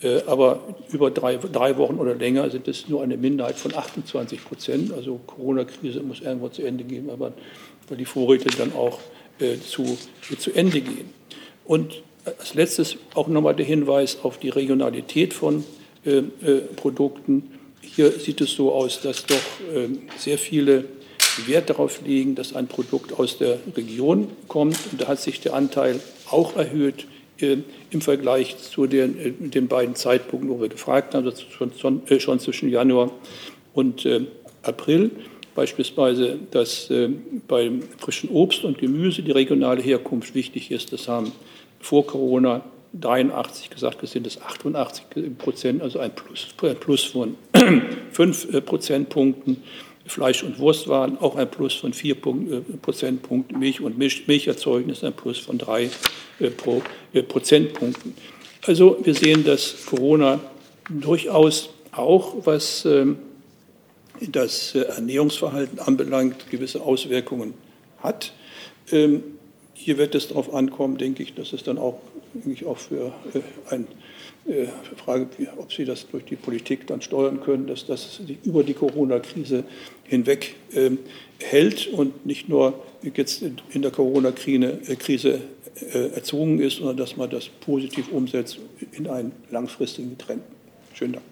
[0.00, 4.44] Äh, aber über drei, drei Wochen oder länger sind es nur eine Minderheit von 28
[4.44, 4.92] Prozent.
[4.92, 7.32] Also Corona-Krise muss irgendwo zu Ende gehen, aber
[7.88, 8.98] weil die Vorräte dann auch
[9.38, 9.98] äh, zu,
[10.38, 11.10] zu Ende gehen.
[11.64, 15.64] Und als letztes auch nochmal der Hinweis auf die Regionalität von
[16.76, 17.50] Produkten.
[17.80, 19.36] Hier sieht es so aus, dass doch
[19.74, 20.84] ähm, sehr viele
[21.46, 24.78] Wert darauf legen, dass ein Produkt aus der Region kommt.
[24.90, 27.06] Und da hat sich der Anteil auch erhöht
[27.40, 27.58] äh,
[27.90, 32.68] im Vergleich zu den, den, beiden Zeitpunkten, wo wir gefragt haben, also schon, schon zwischen
[32.68, 33.12] Januar
[33.74, 34.06] und
[34.62, 35.10] April.
[35.54, 36.92] Beispielsweise, dass
[37.48, 40.92] beim frischen Obst und Gemüse die regionale Herkunft wichtig ist.
[40.92, 41.32] Das haben
[41.80, 45.04] vor Corona 83 gesagt, es sind es 88
[45.38, 46.48] Prozent, also ein Plus,
[46.80, 47.36] Plus von
[48.12, 49.62] 5 Prozentpunkten.
[50.06, 52.16] Fleisch und Wurst waren auch ein Plus von 4
[52.80, 55.90] Prozentpunkten, Milch und Milch, Milcherzeugnis ein Plus von 3
[57.28, 58.14] Prozentpunkten.
[58.66, 60.40] Also wir sehen, dass Corona
[60.88, 63.18] durchaus auch, was ähm,
[64.20, 67.54] das Ernährungsverhalten anbelangt, gewisse Auswirkungen
[68.02, 68.32] hat.
[68.90, 69.22] Ähm,
[69.74, 71.98] hier wird es darauf ankommen, denke ich, dass es dann auch,
[72.46, 73.86] ich, auch für äh, eine
[74.46, 78.74] äh, Frage, ob Sie das durch die Politik dann steuern können, dass das über die
[78.74, 79.64] Corona-Krise
[80.04, 80.98] hinweg ähm,
[81.38, 85.40] hält und nicht nur jetzt in der Corona-Krise
[85.92, 88.58] äh, erzwungen ist, sondern dass man das positiv umsetzt
[88.92, 90.42] in einen langfristigen Trend.
[90.94, 91.24] Schönen Dank.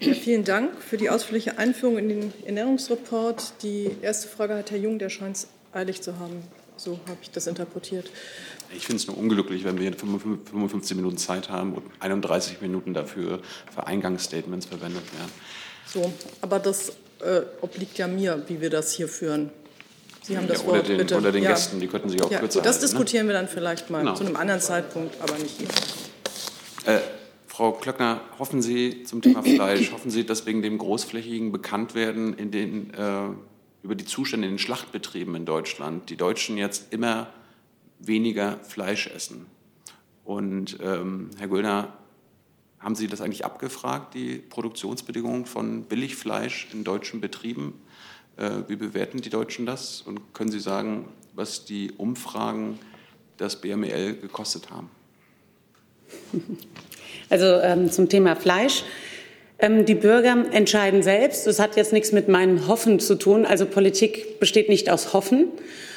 [0.00, 3.54] Vielen Dank für die ausführliche Einführung in den Ernährungsreport.
[3.62, 6.42] Die erste Frage hat Herr Jung, der scheint es eilig zu haben.
[6.76, 8.10] So habe ich das interpretiert.
[8.74, 13.40] Ich finde es nur unglücklich, wenn wir 55 Minuten Zeit haben und 31 Minuten dafür
[13.72, 15.32] für Eingangsstatements verwendet werden.
[15.86, 19.50] So, aber das äh, obliegt ja mir, wie wir das hier führen.
[20.22, 21.16] Sie haben das ja, Wort, den, bitte.
[21.16, 21.50] Unter den ja.
[21.50, 22.90] Gästen, die könnten sich auch ja, kürzer Das halten, ne?
[22.90, 23.32] diskutieren ne?
[23.32, 24.14] wir dann vielleicht mal genau.
[24.14, 25.68] zu einem anderen Zeitpunkt, aber nicht hier.
[26.94, 27.00] Äh,
[27.48, 32.50] Frau Klöckner, hoffen Sie zum Thema Fleisch, hoffen Sie, dass wegen dem großflächigen Bekanntwerden in
[32.50, 33.28] den, äh,
[33.82, 37.26] über die Zustände in den Schlachtbetrieben in Deutschland die Deutschen jetzt immer
[38.06, 39.46] weniger Fleisch essen?
[40.24, 41.92] Und ähm, Herr Göllner,
[42.78, 47.74] haben Sie das eigentlich abgefragt, die Produktionsbedingungen von Billigfleisch in deutschen Betrieben?
[48.36, 50.02] Äh, wie bewerten die Deutschen das?
[50.02, 52.78] Und können Sie sagen, was die Umfragen
[53.36, 54.90] das BMEL gekostet haben?
[57.30, 58.84] Also ähm, zum Thema Fleisch.
[59.58, 61.46] Ähm, die Bürger entscheiden selbst.
[61.46, 63.46] Das hat jetzt nichts mit meinen Hoffen zu tun.
[63.46, 65.46] Also Politik besteht nicht aus Hoffen,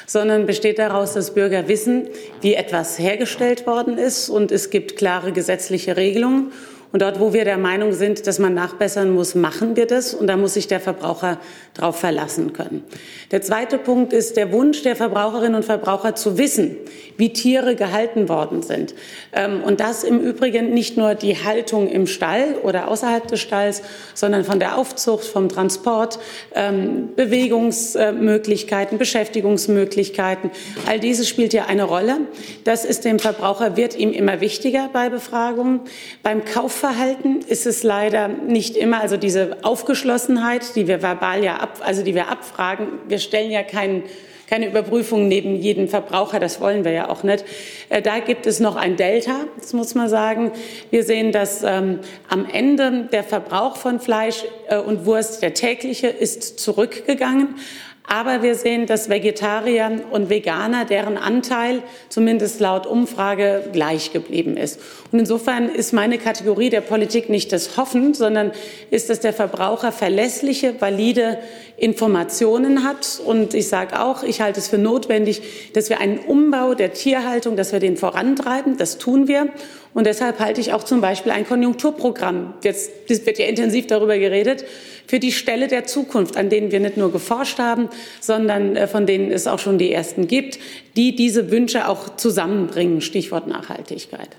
[0.06, 2.08] sondern besteht daraus, dass Bürger wissen,
[2.40, 4.28] wie etwas hergestellt worden ist.
[4.28, 6.52] Und es gibt klare gesetzliche Regelungen.
[6.92, 10.14] Und dort, wo wir der Meinung sind, dass man nachbessern muss, machen wir das.
[10.14, 11.38] Und da muss sich der Verbraucher
[11.74, 12.84] darauf verlassen können.
[13.32, 16.76] Der zweite Punkt ist der Wunsch der Verbraucherinnen und Verbraucher zu wissen,
[17.16, 18.94] wie Tiere gehalten worden sind.
[19.32, 23.82] Ähm, und das im Übrigen nicht nur die Haltung im Stall oder außerhalb des Stalls,
[24.14, 26.18] sondern von der Aufzucht, vom Transport,
[26.54, 30.50] ähm, Bewegungsmöglichkeiten, Beschäftigungsmöglichkeiten.
[30.86, 32.18] All dieses spielt ja eine Rolle.
[32.64, 35.80] Das ist dem Verbraucher, wird ihm immer wichtiger bei Befragungen.
[36.22, 36.44] Beim
[36.76, 42.02] Kaufverhalten ist es leider nicht immer, also diese Aufgeschlossenheit, die wir verbal ja ab, also
[42.02, 44.02] die wir abfragen, wir stellen ja keinen
[44.46, 47.44] keine Überprüfung neben jedem Verbraucher, das wollen wir ja auch nicht.
[47.88, 50.52] Äh, da gibt es noch ein Delta, das muss man sagen.
[50.90, 56.06] Wir sehen, dass ähm, am Ende der Verbrauch von Fleisch äh, und Wurst, der tägliche,
[56.06, 57.56] ist zurückgegangen.
[58.08, 64.80] Aber wir sehen, dass Vegetarier und Veganer, deren Anteil zumindest laut Umfrage gleich geblieben ist.
[65.10, 68.52] Und insofern ist meine Kategorie der Politik nicht das Hoffen, sondern
[68.90, 71.38] ist, dass der Verbraucher verlässliche, valide
[71.76, 73.20] Informationen hat.
[73.24, 75.42] Und ich sage auch, ich halte es für notwendig,
[75.74, 78.76] dass wir einen Umbau der Tierhaltung, dass wir den vorantreiben.
[78.76, 79.48] Das tun wir.
[79.92, 82.54] Und deshalb halte ich auch zum Beispiel ein Konjunkturprogramm.
[82.62, 84.64] Jetzt wird ja intensiv darüber geredet
[85.06, 87.88] für die Ställe der Zukunft, an denen wir nicht nur geforscht haben,
[88.20, 90.58] sondern äh, von denen es auch schon die ersten gibt,
[90.96, 93.00] die diese Wünsche auch zusammenbringen.
[93.00, 94.30] Stichwort Nachhaltigkeit.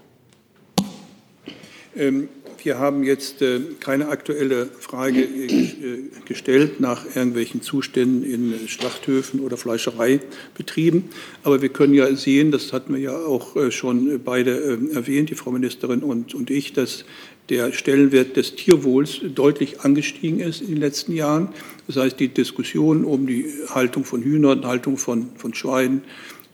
[1.95, 2.29] Ähm,
[2.63, 9.57] wir haben jetzt äh, keine aktuelle Frage äh, gestellt nach irgendwelchen Zuständen in Schlachthöfen oder
[9.57, 11.05] Fleischereibetrieben.
[11.43, 15.51] Aber wir können ja sehen, das hatten wir ja auch schon beide erwähnt, die Frau
[15.51, 17.05] Ministerin und, und ich, dass
[17.49, 21.49] der Stellenwert des Tierwohls deutlich angestiegen ist in den letzten Jahren.
[21.87, 26.46] Das heißt, die Diskussion um die Haltung von Hühnern, Haltung von, von Schweinen, äh,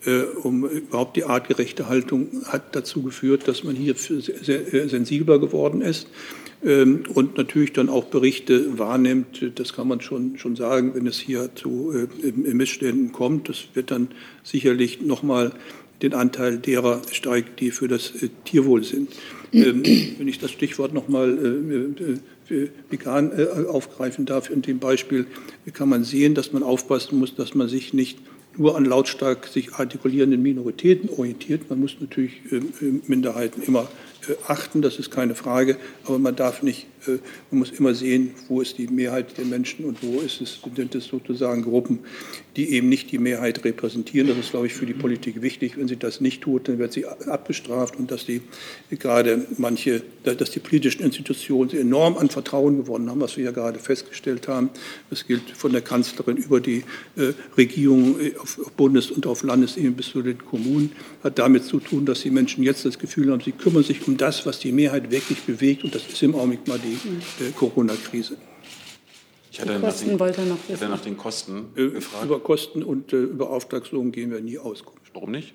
[0.44, 5.82] um überhaupt die artgerechte Haltung hat dazu geführt, dass man hier sehr, sehr sensibler geworden
[5.82, 6.08] ist
[6.66, 9.52] ähm, und natürlich dann auch Berichte wahrnimmt.
[9.56, 13.50] Das kann man schon, schon sagen, wenn es hier zu äh, Missständen kommt.
[13.50, 14.10] Das wird dann
[14.44, 15.52] sicherlich nochmal
[16.02, 19.10] den Anteil derer steigt, die für das äh, Tierwohl sind.
[19.52, 19.84] Ähm,
[20.18, 21.38] wenn ich das Stichwort nochmal
[22.50, 23.32] äh, äh, vegan
[23.68, 25.26] aufgreifen darf, in dem Beispiel
[25.74, 28.20] kann man sehen, dass man aufpassen muss, dass man sich nicht
[28.58, 31.70] nur an lautstark sich artikulierenden Minoritäten orientiert.
[31.70, 32.42] Man muss natürlich
[33.08, 33.88] Minderheiten immer
[34.28, 38.32] äh, achten, das ist keine Frage, aber man darf nicht, äh, man muss immer sehen,
[38.48, 42.00] wo ist die Mehrheit der Menschen und wo ist es, sind es sozusagen Gruppen,
[42.56, 44.28] die eben nicht die Mehrheit repräsentieren.
[44.28, 45.78] Das ist, glaube ich, für die Politik wichtig.
[45.78, 48.42] Wenn sie das nicht tut, dann wird sie abgestraft und dass die
[48.90, 53.80] gerade manche, dass die politischen Institutionen enorm an Vertrauen gewonnen haben, was wir ja gerade
[53.80, 54.70] festgestellt haben.
[55.10, 56.84] Das gilt von der Kanzlerin über die
[57.16, 60.92] äh, Regierung auf Bundes- und auf Landesebene bis zu den Kommunen,
[61.24, 64.18] hat damit zu tun, dass die Menschen jetzt das Gefühl haben, sie kümmern sich um
[64.18, 68.38] das, was die Mehrheit wirklich bewegt und das ist im Augenblick mal die äh, Corona-Krise.
[69.52, 72.26] Ich hatte, nach den, ich hatte nach den Kosten äh, gefragt.
[72.26, 75.12] Über Kosten und äh, über Auftragslogen gehen wir nie Auskunft.
[75.14, 75.54] Warum nicht?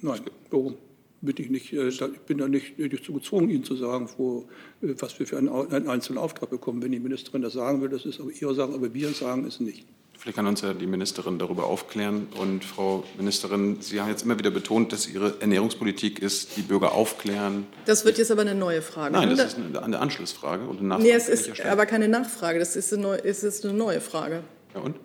[0.00, 0.76] Nein, warum?
[1.20, 4.48] Bin ich, nicht, äh, ich bin da nicht, nicht zu gezwungen, Ihnen zu sagen, wo,
[4.80, 6.82] äh, was wir für einen, einen einzelnen Auftrag bekommen.
[6.82, 9.60] Wenn die Ministerin das sagen will, das ist aber Ihre Sache, aber wir sagen es
[9.60, 9.86] nicht.
[10.20, 12.28] Vielleicht kann uns ja die Ministerin darüber aufklären.
[12.38, 16.92] Und Frau Ministerin, Sie haben jetzt immer wieder betont, dass Ihre Ernährungspolitik ist, die Bürger
[16.92, 17.66] aufklären.
[17.86, 19.14] Das wird jetzt aber eine neue Frage.
[19.14, 21.08] Nein, das ist eine, Anschlussfrage und eine Nachfrage.
[21.08, 24.42] Nee, es ist aber keine Nachfrage, das ist eine, neue, es ist eine neue Frage.
[24.74, 24.96] Ja, und?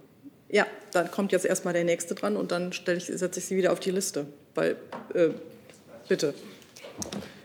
[0.49, 3.71] Ja, dann kommt jetzt erstmal der Nächste dran und dann ich, setze ich Sie wieder
[3.71, 4.25] auf die Liste.
[4.53, 4.75] Weil,
[5.13, 5.29] äh,
[6.09, 6.33] bitte.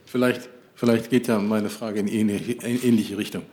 [0.07, 3.45] Vielleicht, vielleicht geht ja meine Frage in ähnliche, in ähnliche Richtung.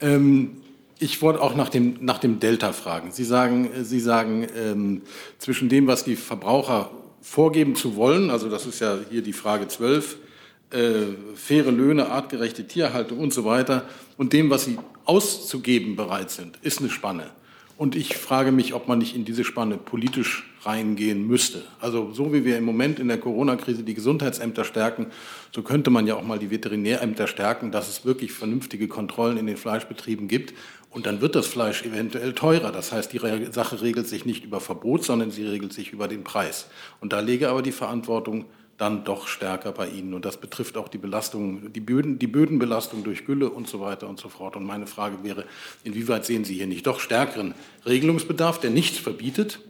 [0.00, 0.62] Ähm,
[1.02, 3.10] ich wollte auch nach dem, nach dem Delta fragen.
[3.10, 5.02] Sie sagen, Sie sagen ähm,
[5.38, 9.66] zwischen dem, was die Verbraucher vorgeben zu wollen, also das ist ja hier die Frage
[9.66, 10.16] 12,
[10.70, 10.78] äh,
[11.34, 13.84] faire Löhne, artgerechte Tierhaltung und so weiter,
[14.16, 17.30] und dem, was sie auszugeben bereit sind, ist eine Spanne.
[17.76, 21.62] Und ich frage mich, ob man nicht in diese Spanne politisch reingehen müsste.
[21.80, 25.06] Also so wie wir im Moment in der Corona-Krise die Gesundheitsämter stärken,
[25.50, 29.46] so könnte man ja auch mal die Veterinärämter stärken, dass es wirklich vernünftige Kontrollen in
[29.46, 30.54] den Fleischbetrieben gibt.
[30.90, 32.70] Und dann wird das Fleisch eventuell teurer.
[32.70, 33.20] Das heißt, die
[33.50, 36.68] Sache regelt sich nicht über Verbot, sondern sie regelt sich über den Preis.
[37.00, 38.44] Und da lege aber die Verantwortung
[38.82, 40.12] dann doch stärker bei Ihnen.
[40.12, 44.08] Und das betrifft auch die Belastung, die, Böden, die Bödenbelastung durch Gülle und so weiter
[44.08, 44.56] und so fort.
[44.56, 45.44] Und meine Frage wäre,
[45.84, 47.54] inwieweit sehen Sie hier nicht doch stärkeren
[47.86, 49.60] Regelungsbedarf, der nichts verbietet,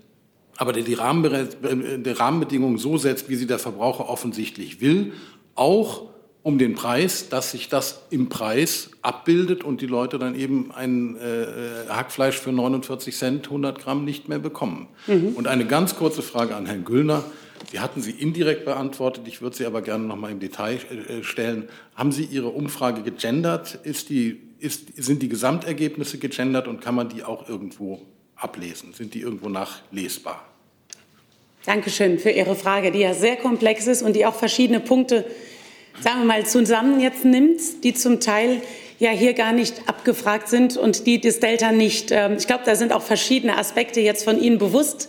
[0.57, 5.13] aber der die Rahmenbedingungen so setzt, wie sie der Verbraucher offensichtlich will,
[5.57, 6.09] auch
[6.43, 11.17] um den Preis, dass sich das im Preis abbildet und die Leute dann eben ein
[11.17, 14.89] äh, Hackfleisch für 49 Cent 100 Gramm nicht mehr bekommen.
[15.07, 15.35] Mhm.
[15.35, 17.25] Und eine ganz kurze Frage an Herrn Güllner.
[17.71, 21.23] Sie hatten sie indirekt beantwortet, ich würde sie aber gerne noch mal im Detail äh,
[21.23, 21.69] stellen.
[21.95, 23.79] Haben Sie Ihre Umfrage gegendert?
[23.85, 28.03] Ist die, ist, sind die Gesamtergebnisse gegendert und kann man die auch irgendwo
[28.37, 28.93] ablesen?
[28.93, 30.45] Sind die irgendwo nachlesbar?
[31.65, 35.25] Dankeschön für Ihre Frage, die ja sehr komplex ist und die auch verschiedene Punkte
[36.01, 38.63] sagen wir mal, zusammen jetzt nimmt, die zum Teil
[38.99, 42.11] ja hier gar nicht abgefragt sind und die das Delta nicht.
[42.13, 45.09] Ähm, ich glaube, da sind auch verschiedene Aspekte jetzt von Ihnen bewusst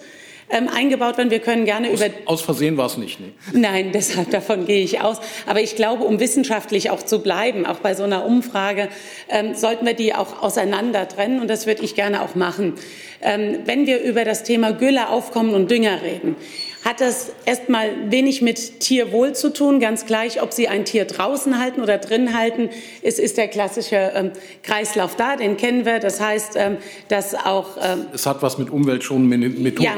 [0.50, 1.32] ähm, eingebaut werden.
[1.32, 2.14] Wir können gerne aus, über.
[2.26, 3.20] Aus Versehen war es nicht.
[3.20, 3.32] Nee.
[3.54, 5.18] Nein, deshalb davon gehe ich aus.
[5.46, 8.90] Aber ich glaube, um wissenschaftlich auch zu bleiben, auch bei so einer Umfrage,
[9.30, 11.42] ähm, sollten wir die auch auseinander trennen.
[11.42, 12.74] Und das würde ich gerne auch machen.
[13.22, 16.36] Ähm, wenn wir über das Thema Gülle, Aufkommen und Dünger reden,
[16.84, 21.58] hat das erstmal wenig mit Tierwohl zu tun, ganz gleich, ob Sie ein Tier draußen
[21.58, 22.70] halten oder drin halten.
[23.02, 24.32] Es ist der klassische ähm,
[24.64, 26.00] Kreislauf da, den kennen wir.
[26.00, 26.78] Das heißt, ähm,
[27.08, 27.78] dass auch.
[27.82, 29.96] Ähm, es hat was mit umweltschonenden Methoden ja,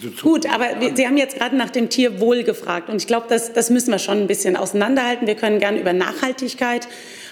[0.00, 0.32] zu tun.
[0.32, 2.90] Gut, aber Sie haben jetzt gerade nach dem Tierwohl gefragt.
[2.90, 5.26] Und ich glaube, das, das müssen wir schon ein bisschen auseinanderhalten.
[5.26, 6.86] Wir können gerne über Nachhaltigkeit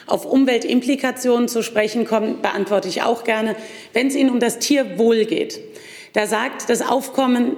[0.07, 3.57] auf Umweltimplikationen zu sprechen kommen, beantworte ich auch gerne.
[3.93, 5.61] Wenn es Ihnen um das Tierwohl geht,
[6.15, 7.57] da sagt das Aufkommen,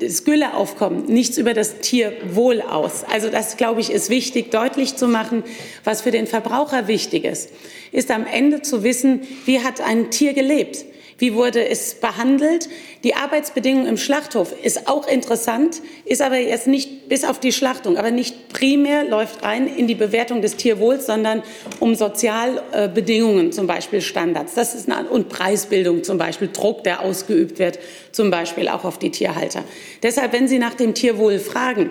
[0.00, 3.04] das Gülleaufkommen nichts über das Tierwohl aus.
[3.04, 5.44] Also das, glaube ich, ist wichtig, deutlich zu machen.
[5.84, 7.50] Was für den Verbraucher wichtig ist,
[7.92, 10.86] ist am Ende zu wissen, wie hat ein Tier gelebt?
[11.18, 12.68] Wie wurde es behandelt?
[13.02, 17.96] Die Arbeitsbedingungen im Schlachthof ist auch interessant, ist aber jetzt nicht bis auf die Schlachtung,
[17.96, 21.42] aber nicht primär läuft rein in die Bewertung des Tierwohls, sondern
[21.80, 24.54] um Sozialbedingungen, zum Beispiel Standards.
[24.54, 27.80] Das ist eine, und Preisbildung zum Beispiel, Druck, der ausgeübt wird,
[28.12, 29.64] zum Beispiel auch auf die Tierhalter.
[30.04, 31.90] Deshalb, wenn Sie nach dem Tierwohl fragen,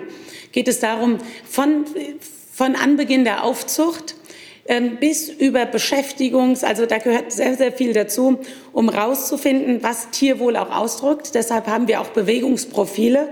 [0.52, 1.84] geht es darum, von,
[2.54, 4.14] von Anbeginn der Aufzucht
[5.00, 8.38] bis über Beschäftigungs, also da gehört sehr, sehr viel dazu,
[8.72, 11.34] um herauszufinden, was Tierwohl auch ausdrückt.
[11.34, 13.30] Deshalb haben wir auch Bewegungsprofile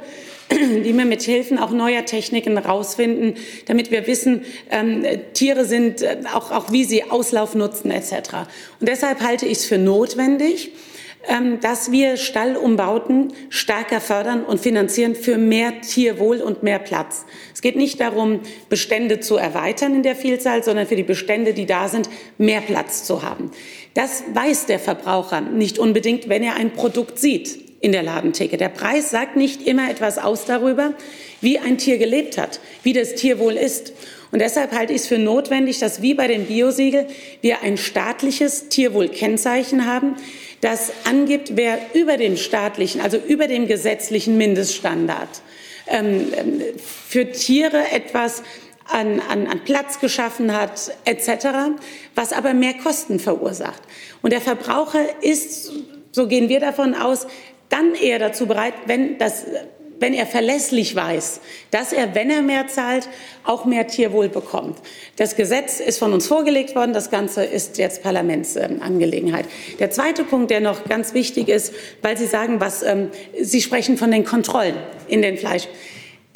[0.51, 3.35] die wir mit Hilfen auch neuer Techniken herausfinden,
[3.67, 8.13] damit wir wissen, ähm, Tiere sind äh, auch, auch wie sie Auslauf nutzen etc.
[8.81, 10.81] Und deshalb halte ich es für notwendig, ähm,
[11.61, 17.25] dass wir Stallumbauten stärker fördern und finanzieren für mehr Tierwohl und mehr Platz.
[17.53, 21.67] Es geht nicht darum, Bestände zu erweitern in der Vielzahl, sondern für die Bestände, die
[21.67, 22.09] da sind,
[22.39, 23.51] mehr Platz zu haben.
[23.95, 28.57] Das weiß der Verbraucher nicht unbedingt, wenn er ein Produkt sieht in der Ladentheke.
[28.57, 30.95] Der Preis sagt nicht immer etwas aus darüber,
[31.41, 33.93] wie ein Tier gelebt hat, wie das Tier wohl ist.
[34.33, 37.07] Und deshalb halte ich es für notwendig, dass wie bei dem Biosiegel
[37.43, 40.17] wir ein staatliches Tierwohlkennzeichen haben,
[40.61, 45.29] das angibt, wer über dem staatlichen, also über dem gesetzlichen Mindeststandard
[45.87, 46.33] ähm,
[46.79, 48.43] für Tiere etwas
[48.89, 51.47] an, an, an Platz geschaffen hat, etc.,
[52.15, 53.83] was aber mehr Kosten verursacht.
[54.23, 55.73] Und der Verbraucher ist,
[56.13, 57.27] so gehen wir davon aus,
[57.69, 59.45] dann eher dazu bereit, wenn das
[59.99, 61.41] wenn er verlässlich weiß,
[61.71, 63.09] dass er, wenn er mehr zahlt,
[63.45, 64.79] auch mehr Tierwohl bekommt.
[65.17, 66.93] Das Gesetz ist von uns vorgelegt worden.
[66.93, 69.47] Das Ganze ist jetzt Parlamentsangelegenheit.
[69.79, 73.11] Der zweite Punkt, der noch ganz wichtig ist, weil Sie sagen, was ähm,
[73.41, 74.77] Sie sprechen von den Kontrollen
[75.09, 75.69] in den Fleisch.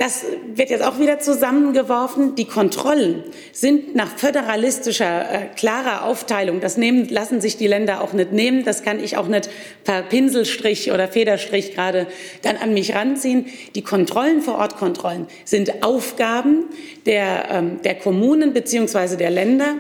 [0.00, 0.24] Das
[0.54, 2.34] wird jetzt auch wieder zusammengeworfen.
[2.34, 3.22] Die Kontrollen
[3.52, 6.60] sind nach föderalistischer, äh, klarer Aufteilung.
[6.62, 8.64] Das nehmen, lassen sich die Länder auch nicht nehmen.
[8.64, 9.50] Das kann ich auch nicht
[9.84, 12.06] per Pinselstrich oder Federstrich gerade
[12.40, 13.44] dann an mich ranziehen.
[13.74, 16.64] Die Kontrollen vor Ort Kontrollen sind Aufgaben
[17.04, 19.74] der, ähm, der Kommunen beziehungsweise der Länder.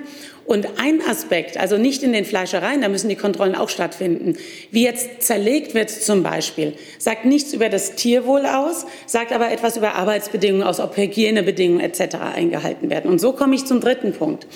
[0.50, 4.36] Und ein Aspekt, also nicht in den Fleischereien, da müssen die Kontrollen auch stattfinden,
[4.72, 9.76] wie jetzt zerlegt wird zum Beispiel, sagt nichts über das Tierwohl aus, sagt aber etwas
[9.76, 12.16] über Arbeitsbedingungen aus, ob Hygienebedingungen etc.
[12.34, 13.08] eingehalten werden.
[13.08, 14.48] Und so komme ich zum dritten Punkt.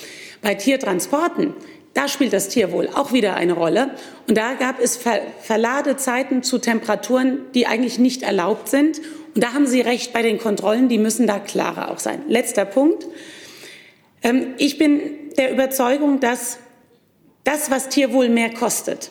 [0.42, 1.54] Bei Tiertransporten
[1.92, 3.90] da spielt das Tierwohl auch wieder eine Rolle.
[4.26, 9.00] Und da gab es Ver Verladezeiten zu Temperaturen, die eigentlich nicht erlaubt sind.
[9.36, 12.22] Und da haben Sie recht bei den Kontrollen, die müssen da klarer auch sein.
[12.26, 13.06] Letzter Punkt.
[14.24, 15.00] Ähm, ich bin
[15.36, 16.58] der Überzeugung, dass
[17.44, 19.10] das, was Tierwohl mehr kostet,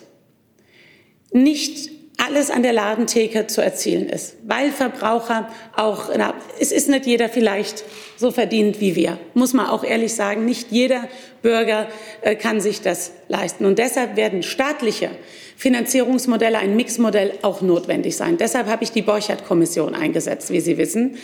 [1.32, 7.06] nicht alles an der Ladentheke zu erzielen ist, weil Verbraucher auch, na, es ist nicht
[7.06, 7.84] jeder vielleicht
[8.16, 11.08] so verdient wie wir, muss man auch ehrlich sagen, nicht jeder
[11.42, 11.88] Bürger
[12.22, 13.66] äh, kann sich das leisten.
[13.66, 15.10] Und deshalb werden staatliche
[15.56, 18.38] Finanzierungsmodelle, ein Mixmodell auch notwendig sein.
[18.38, 21.16] Deshalb habe ich die Borchardt-Kommission eingesetzt, wie Sie wissen.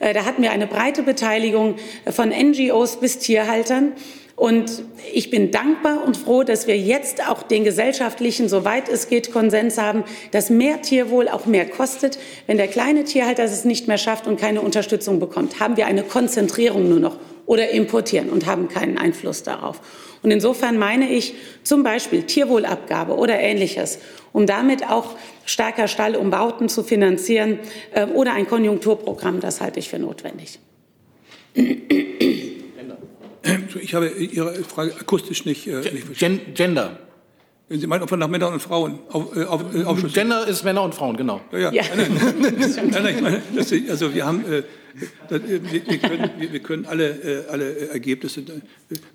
[0.00, 1.76] Äh, da hatten wir eine breite Beteiligung
[2.10, 3.92] von NGOs bis Tierhaltern.
[4.36, 4.82] Und
[5.12, 9.78] ich bin dankbar und froh, dass wir jetzt auch den gesellschaftlichen, soweit es geht, Konsens
[9.78, 12.18] haben, dass mehr Tierwohl auch mehr kostet.
[12.46, 16.02] Wenn der kleine Tierhalter es nicht mehr schafft und keine Unterstützung bekommt, haben wir eine
[16.02, 17.16] Konzentrierung nur noch
[17.46, 19.80] oder importieren und haben keinen Einfluss darauf.
[20.22, 23.98] Und insofern meine ich zum Beispiel Tierwohlabgabe oder Ähnliches,
[24.32, 25.10] um damit auch
[25.44, 27.58] stärker Stallumbauten zu finanzieren
[27.92, 30.58] äh, oder ein Konjunkturprogramm, das halte ich für notwendig.
[33.80, 36.54] Ich habe Ihre Frage akustisch nicht, äh, nicht verstanden.
[36.54, 36.98] Gender.
[37.70, 40.28] Sie meinen, ob wir nach Männern und Frauen auf, äh, auf, äh, aufschlüsseln?
[40.28, 41.40] Gender ist Männer und Frauen, genau.
[41.50, 41.72] Ja, ja.
[41.72, 41.82] ja.
[41.96, 44.62] Nein, nein, nein, das, also wir haben, äh,
[45.30, 48.42] das, wir, wir, können, wir, wir, können alle, äh, alle Ergebnisse,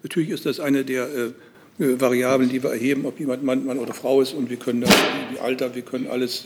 [0.01, 1.31] natürlich ist das eine der äh,
[1.77, 4.91] Variablen, die wir erheben, ob jemand Mann, Mann oder Frau ist und wir können das,
[5.31, 6.43] wie Alter, wir können alles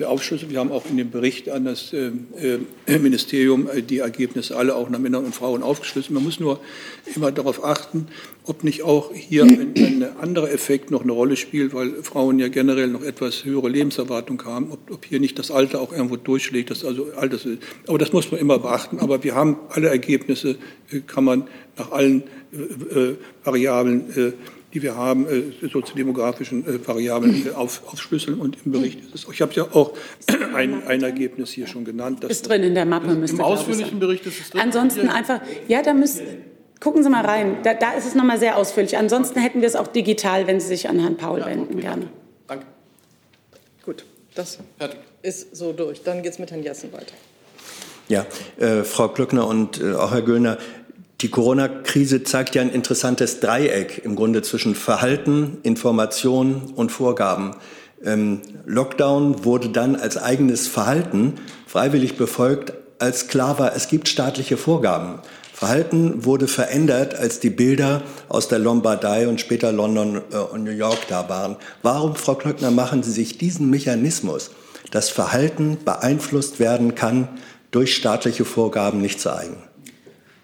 [0.00, 0.50] aufschlüsseln.
[0.50, 2.10] Wir haben auch in dem Bericht an das äh,
[2.86, 6.12] äh Ministerium äh, die Ergebnisse alle auch nach Männern und Frauen aufgeschlüsselt.
[6.12, 6.60] Man muss nur
[7.14, 8.08] immer darauf achten,
[8.44, 12.88] ob nicht auch hier ein, anderer Effekt noch eine Rolle spielt, weil Frauen ja generell
[12.88, 16.70] noch etwas höhere Lebenserwartung haben, ob, ob hier nicht das Alter auch irgendwo durchschlägt.
[16.70, 17.46] Das also Alters,
[17.86, 18.98] aber das muss man immer beachten.
[18.98, 20.56] Aber wir haben alle Ergebnisse,
[21.06, 21.44] kann man
[21.76, 23.14] nach allen äh,
[23.44, 24.32] Variablen, äh,
[24.74, 28.40] die wir haben, äh, soziodemografischen Variablen auf, aufschlüsseln.
[28.40, 29.26] Und im Bericht ist es.
[29.32, 29.92] Ich habe ja auch
[30.54, 32.24] ein, ein Ergebnis hier schon genannt.
[32.24, 33.14] Das ist drin in der Mappe.
[33.14, 34.60] Müsste, Im ausführlichen Bericht ist es drin.
[34.60, 36.26] Ansonsten einfach, ja, da müssen.
[36.80, 38.96] Gucken Sie mal rein, da, da ist es nochmal sehr ausführlich.
[38.96, 41.80] Ansonsten hätten wir es auch digital, wenn Sie sich an Herrn Paul ja, wenden, okay.
[41.80, 42.08] gerne.
[42.48, 42.66] Danke.
[43.84, 44.04] Gut,
[44.34, 44.98] das Fertig.
[45.22, 46.02] ist so durch.
[46.02, 47.14] Dann geht es mit Herrn Jessen weiter.
[48.08, 48.26] Ja,
[48.58, 50.58] äh, Frau Klöckner und äh, auch Herr Göllner,
[51.22, 57.52] die Corona-Krise zeigt ja ein interessantes Dreieck im Grunde zwischen Verhalten, Information und Vorgaben.
[58.04, 61.34] Ähm, Lockdown wurde dann als eigenes Verhalten
[61.66, 65.20] freiwillig befolgt, als klar war, es gibt staatliche Vorgaben.
[65.52, 70.72] Verhalten wurde verändert, als die Bilder aus der Lombardei und später London äh, und New
[70.72, 71.56] York da waren.
[71.82, 74.50] Warum, Frau Klöckner, machen Sie sich diesen Mechanismus,
[74.90, 77.28] dass Verhalten beeinflusst werden kann,
[77.70, 79.71] durch staatliche Vorgaben nicht zu eigen?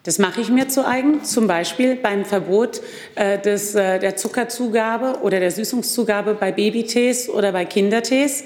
[0.05, 2.80] Das mache ich mir zu eigen, zum Beispiel beim Verbot
[3.14, 8.44] äh, des, äh, der Zuckerzugabe oder der Süßungszugabe bei Babytees oder bei Kindertees.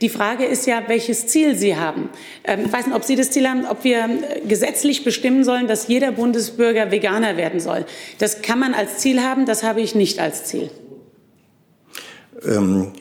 [0.00, 2.10] Die Frage ist ja, welches Ziel Sie haben.
[2.44, 5.66] Ähm, ich weiß nicht, ob Sie das Ziel haben, ob wir äh, gesetzlich bestimmen sollen,
[5.66, 7.84] dass jeder Bundesbürger Veganer werden soll.
[8.18, 10.70] Das kann man als Ziel haben, das habe ich nicht als Ziel.
[12.44, 12.92] Ähm,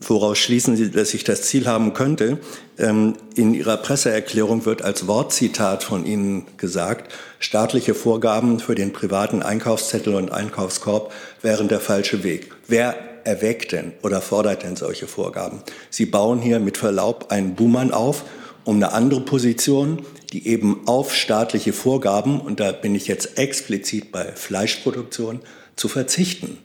[0.00, 2.38] Woraus schließen Sie, dass ich das Ziel haben könnte?
[2.78, 9.42] Ähm, in Ihrer Presseerklärung wird als Wortzitat von Ihnen gesagt, staatliche Vorgaben für den privaten
[9.42, 12.52] Einkaufszettel und Einkaufskorb wären der falsche Weg.
[12.68, 12.94] Wer
[13.24, 15.62] erweckt denn oder fordert denn solche Vorgaben?
[15.88, 18.24] Sie bauen hier mit Verlaub einen Buhmann auf
[18.64, 24.10] um eine andere Position, die eben auf staatliche Vorgaben, und da bin ich jetzt explizit
[24.10, 25.40] bei Fleischproduktion,
[25.76, 26.58] zu verzichten.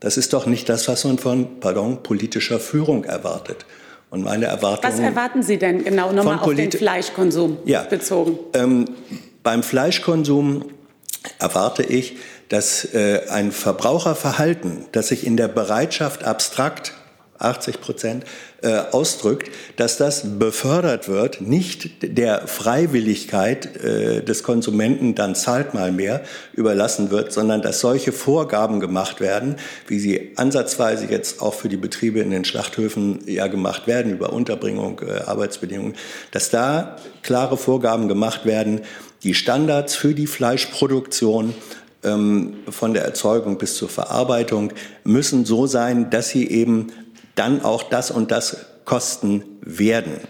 [0.00, 3.66] Das ist doch nicht das, was man von, pardon, politischer Führung erwartet.
[4.08, 4.92] Und meine Erwartungen.
[4.92, 8.38] Was erwarten Sie denn genau nochmal auf den Fleischkonsum ja, bezogen?
[8.54, 8.86] Ähm,
[9.44, 10.64] beim Fleischkonsum
[11.38, 12.16] erwarte ich,
[12.48, 16.94] dass äh, ein Verbraucherverhalten, das sich in der Bereitschaft abstrakt
[17.40, 18.24] 80 Prozent
[18.62, 25.92] äh, ausdrückt, dass das befördert wird, nicht der Freiwilligkeit äh, des Konsumenten, dann zahlt mal
[25.92, 26.22] mehr,
[26.52, 31.76] überlassen wird, sondern dass solche Vorgaben gemacht werden, wie sie ansatzweise jetzt auch für die
[31.78, 35.94] Betriebe in den Schlachthöfen ja gemacht werden, über Unterbringung, äh, Arbeitsbedingungen,
[36.30, 38.82] dass da klare Vorgaben gemacht werden,
[39.22, 41.54] die Standards für die Fleischproduktion
[42.02, 44.72] ähm, von der Erzeugung bis zur Verarbeitung
[45.04, 46.92] müssen so sein, dass sie eben
[47.34, 50.20] dann auch das und das kosten werden.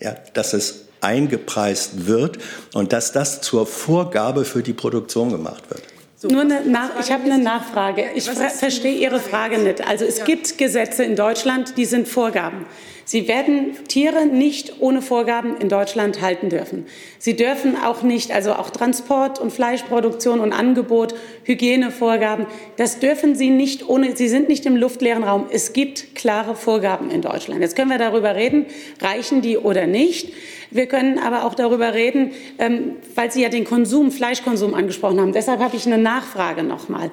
[0.00, 2.38] Ja, dass es eingepreist wird
[2.74, 5.82] und dass das zur Vorgabe für die Produktion gemacht wird.
[6.16, 8.06] So, Nur eine Nach ich habe eine Nachfrage.
[8.14, 9.86] Ich verstehe Ihre Frage nicht.
[9.86, 10.24] Also es ja.
[10.24, 12.66] gibt Gesetze in Deutschland, die sind Vorgaben.
[13.08, 16.84] Sie werden Tiere nicht ohne Vorgaben in Deutschland halten dürfen.
[17.18, 22.44] Sie dürfen auch nicht, also auch Transport und Fleischproduktion und Angebot, Hygienevorgaben,
[22.76, 25.46] das dürfen Sie nicht ohne, Sie sind nicht im luftleeren Raum.
[25.50, 27.62] Es gibt klare Vorgaben in Deutschland.
[27.62, 28.66] Jetzt können wir darüber reden,
[29.00, 30.34] reichen die oder nicht.
[30.70, 35.32] Wir können aber auch darüber reden, ähm, weil Sie ja den Konsum, Fleischkonsum angesprochen haben.
[35.32, 37.10] Deshalb habe ich eine Nachfrage nochmal.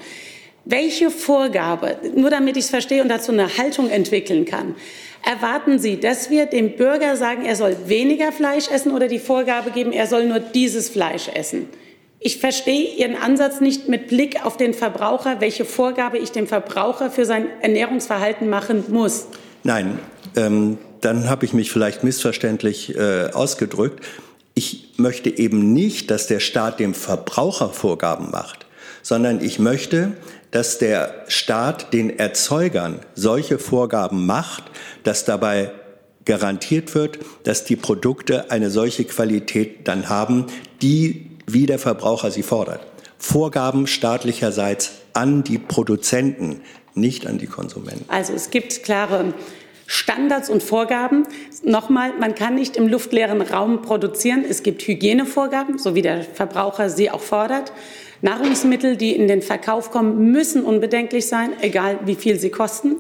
[0.66, 4.76] Welche Vorgabe, nur damit ich es verstehe und dazu eine Haltung entwickeln kann,
[5.26, 9.72] Erwarten Sie, dass wir dem Bürger sagen, er soll weniger Fleisch essen oder die Vorgabe
[9.72, 11.68] geben, er soll nur dieses Fleisch essen?
[12.20, 17.10] Ich verstehe Ihren Ansatz nicht mit Blick auf den Verbraucher, welche Vorgabe ich dem Verbraucher
[17.10, 19.28] für sein Ernährungsverhalten machen muss.
[19.64, 19.98] Nein,
[20.36, 24.06] ähm, dann habe ich mich vielleicht missverständlich äh, ausgedrückt.
[24.54, 28.68] Ich möchte eben nicht, dass der Staat dem Verbraucher Vorgaben macht,
[29.02, 30.14] sondern ich möchte,
[30.52, 34.64] dass der Staat den Erzeugern solche Vorgaben macht,
[35.04, 35.72] dass dabei
[36.26, 40.48] garantiert wird, dass die Produkte eine solche Qualität dann haben,
[40.82, 42.82] die wie der Verbraucher sie fordert.
[43.18, 46.62] Vorgaben staatlicherseits an die Produzenten,
[46.96, 48.06] nicht an die Konsumenten.
[48.08, 49.34] Also es gibt klare
[49.88, 51.28] Standards und Vorgaben.
[51.64, 54.44] Nochmal, man kann nicht im luftleeren Raum produzieren.
[54.48, 57.72] Es gibt Hygienevorgaben, so wie der Verbraucher sie auch fordert.
[58.26, 62.98] Nahrungsmittel, die in den Verkauf kommen, müssen unbedenklich sein, egal wie viel sie kosten.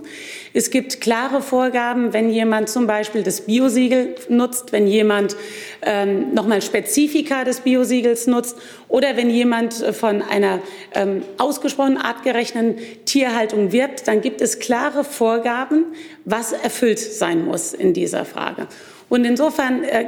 [0.53, 5.35] Es gibt klare Vorgaben, wenn jemand zum Beispiel das Biosiegel nutzt, wenn jemand
[5.81, 8.55] ähm, nochmal Spezifika des Biosiegels nutzt
[8.87, 10.61] oder wenn jemand von einer
[10.93, 15.85] ähm, ausgesprochen artgerechten Tierhaltung wirbt, dann gibt es klare Vorgaben,
[16.23, 18.67] was erfüllt sein muss in dieser Frage.
[19.09, 20.07] Und insofern äh,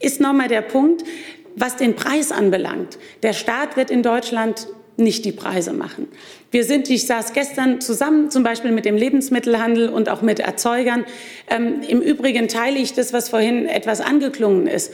[0.00, 1.02] ist nochmal der Punkt,
[1.56, 6.08] was den Preis anbelangt, der Staat wird in Deutschland nicht die Preise machen.
[6.50, 11.04] Wir sind, ich saß gestern zusammen, zum Beispiel mit dem Lebensmittelhandel und auch mit Erzeugern.
[11.48, 14.92] Ähm, Im Übrigen teile ich das, was vorhin etwas angeklungen ist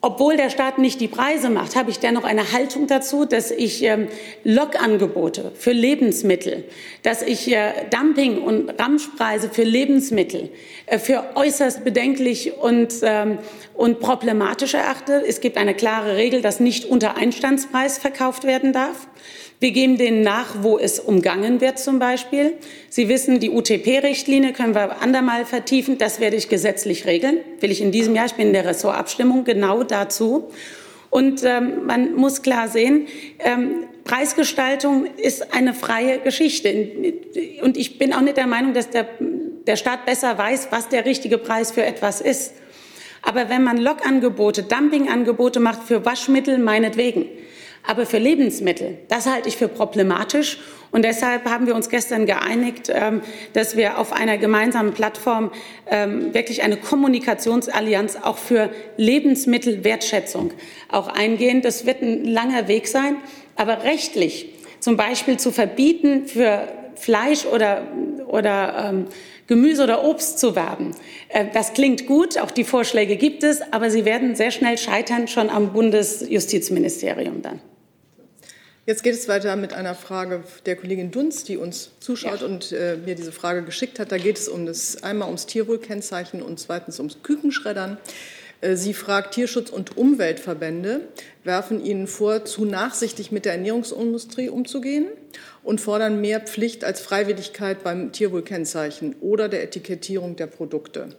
[0.00, 3.82] obwohl der Staat nicht die Preise macht, habe ich dennoch eine Haltung dazu, dass ich
[3.82, 4.06] ähm,
[4.44, 6.64] Lockangebote für Lebensmittel,
[7.02, 10.50] dass ich äh, Dumping und Ramschpreise für Lebensmittel
[10.86, 13.38] äh, für äußerst bedenklich und, ähm,
[13.74, 15.24] und problematisch erachte.
[15.26, 19.08] Es gibt eine klare Regel, dass nicht unter Einstandspreis verkauft werden darf.
[19.60, 22.54] Wir geben denen nach, wo es umgangen wird zum Beispiel.
[22.90, 25.98] Sie wissen, die UTP-Richtlinie können wir andermal vertiefen.
[25.98, 27.38] Das werde ich gesetzlich regeln.
[27.58, 28.26] Will ich in diesem Jahr.
[28.26, 30.50] Ich bin in der Ressortabstimmung genau dazu.
[31.10, 33.08] Und ähm, man muss klar sehen,
[33.40, 36.88] ähm, Preisgestaltung ist eine freie Geschichte.
[37.62, 39.08] Und ich bin auch nicht der Meinung, dass der,
[39.66, 42.52] der Staat besser weiß, was der richtige Preis für etwas ist.
[43.22, 47.26] Aber wenn man Lockangebote, Dumpingangebote macht für Waschmittel, meinetwegen,
[47.88, 50.58] aber für Lebensmittel, das halte ich für problematisch.
[50.90, 53.22] Und deshalb haben wir uns gestern geeinigt, ähm,
[53.54, 55.50] dass wir auf einer gemeinsamen Plattform
[55.90, 58.68] ähm, wirklich eine Kommunikationsallianz auch für
[58.98, 60.52] Lebensmittelwertschätzung
[60.90, 61.62] auch eingehen.
[61.62, 63.16] Das wird ein langer Weg sein,
[63.56, 67.88] aber rechtlich zum Beispiel zu verbieten, für Fleisch oder,
[68.26, 69.06] oder ähm,
[69.46, 70.90] Gemüse oder Obst zu werben.
[71.30, 75.26] Äh, das klingt gut, auch die Vorschläge gibt es, aber sie werden sehr schnell scheitern,
[75.26, 77.60] schon am Bundesjustizministerium dann.
[78.88, 82.46] Jetzt geht es weiter mit einer Frage der Kollegin Dunz, die uns zuschaut ja.
[82.46, 84.12] und äh, mir diese Frage geschickt hat.
[84.12, 87.98] Da geht es um das, einmal ums Tierwohlkennzeichen und zweitens ums Kükenschreddern.
[88.62, 91.02] Äh, sie fragt, Tierschutz- und Umweltverbände
[91.44, 95.08] werfen Ihnen vor, zu nachsichtig mit der Ernährungsindustrie umzugehen
[95.62, 101.10] und fordern mehr Pflicht als Freiwilligkeit beim Tierwohlkennzeichen oder der Etikettierung der Produkte.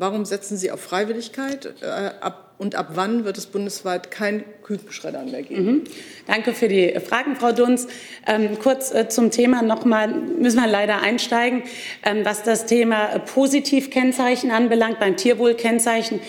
[0.00, 1.74] Warum setzen Sie auf Freiwilligkeit?
[1.82, 1.84] Äh,
[2.22, 5.66] ab, und ab wann wird es bundesweit kein Kükenschreddern mehr geben?
[5.66, 5.84] Mhm.
[6.26, 7.86] Danke für die Fragen, Frau Dunz.
[8.26, 11.64] Ähm, kurz äh, zum Thema nochmal, müssen wir leider einsteigen,
[12.02, 16.20] ähm, was das Thema Positivkennzeichen anbelangt, beim Tierwohlkennzeichen.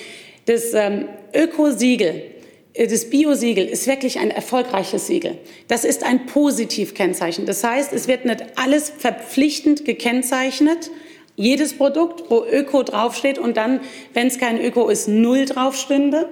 [0.47, 2.23] Das ähm, Ökosiegel
[2.73, 5.37] äh, das Bio-Siegel ist wirklich ein erfolgreiches Siegel.
[5.69, 7.45] Das ist ein Positivkennzeichen.
[7.45, 10.91] Das heißt, es wird nicht alles verpflichtend gekennzeichnet,
[11.41, 13.81] jedes Produkt, wo Öko draufsteht und dann,
[14.13, 16.29] wenn es kein Öko ist, null draufstünde.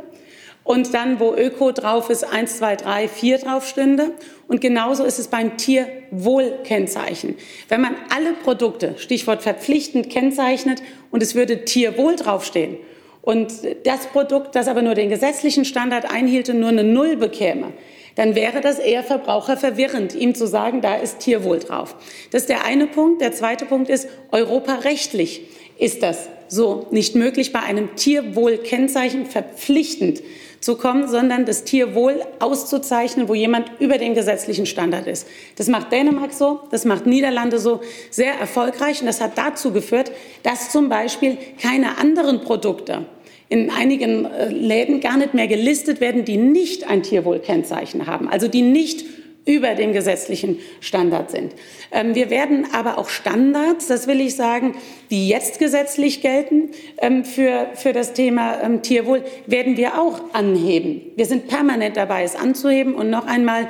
[0.64, 4.12] Und dann, wo Öko drauf ist, eins, zwei, drei, vier draufstünde.
[4.48, 7.36] Und genauso ist es beim Tierwohlkennzeichen.
[7.70, 12.78] Wenn man alle Produkte, Stichwort verpflichtend kennzeichnet und es würde Tierwohl draufstehen
[13.24, 13.52] und
[13.86, 17.74] das Produkt, das aber nur den gesetzlichen Standard einhielte, nur eine Null bekäme,
[18.20, 21.96] dann wäre das eher verbraucherverwirrend, ihm zu sagen, da ist Tierwohl drauf.
[22.32, 23.22] Das ist der eine Punkt.
[23.22, 25.44] Der zweite Punkt ist, europarechtlich
[25.78, 30.22] ist das so nicht möglich, bei einem Tierwohlkennzeichen verpflichtend
[30.60, 35.26] zu kommen, sondern das Tierwohl auszuzeichnen, wo jemand über den gesetzlichen Standard ist.
[35.56, 40.12] Das macht Dänemark so, das macht Niederlande so sehr erfolgreich und das hat dazu geführt,
[40.44, 43.06] dass zum Beispiel keine anderen Produkte
[43.50, 48.48] in einigen äh, Läden gar nicht mehr gelistet werden, die nicht ein Tierwohlkennzeichen haben, also
[48.48, 49.06] die nicht
[49.50, 51.54] über dem gesetzlichen Standard sind.
[51.92, 54.76] Ähm, wir werden aber auch Standards, das will ich sagen,
[55.10, 56.70] die jetzt gesetzlich gelten
[57.00, 61.02] ähm, für, für das Thema ähm, Tierwohl, werden wir auch anheben.
[61.16, 62.94] Wir sind permanent dabei, es anzuheben.
[62.94, 63.68] Und noch einmal,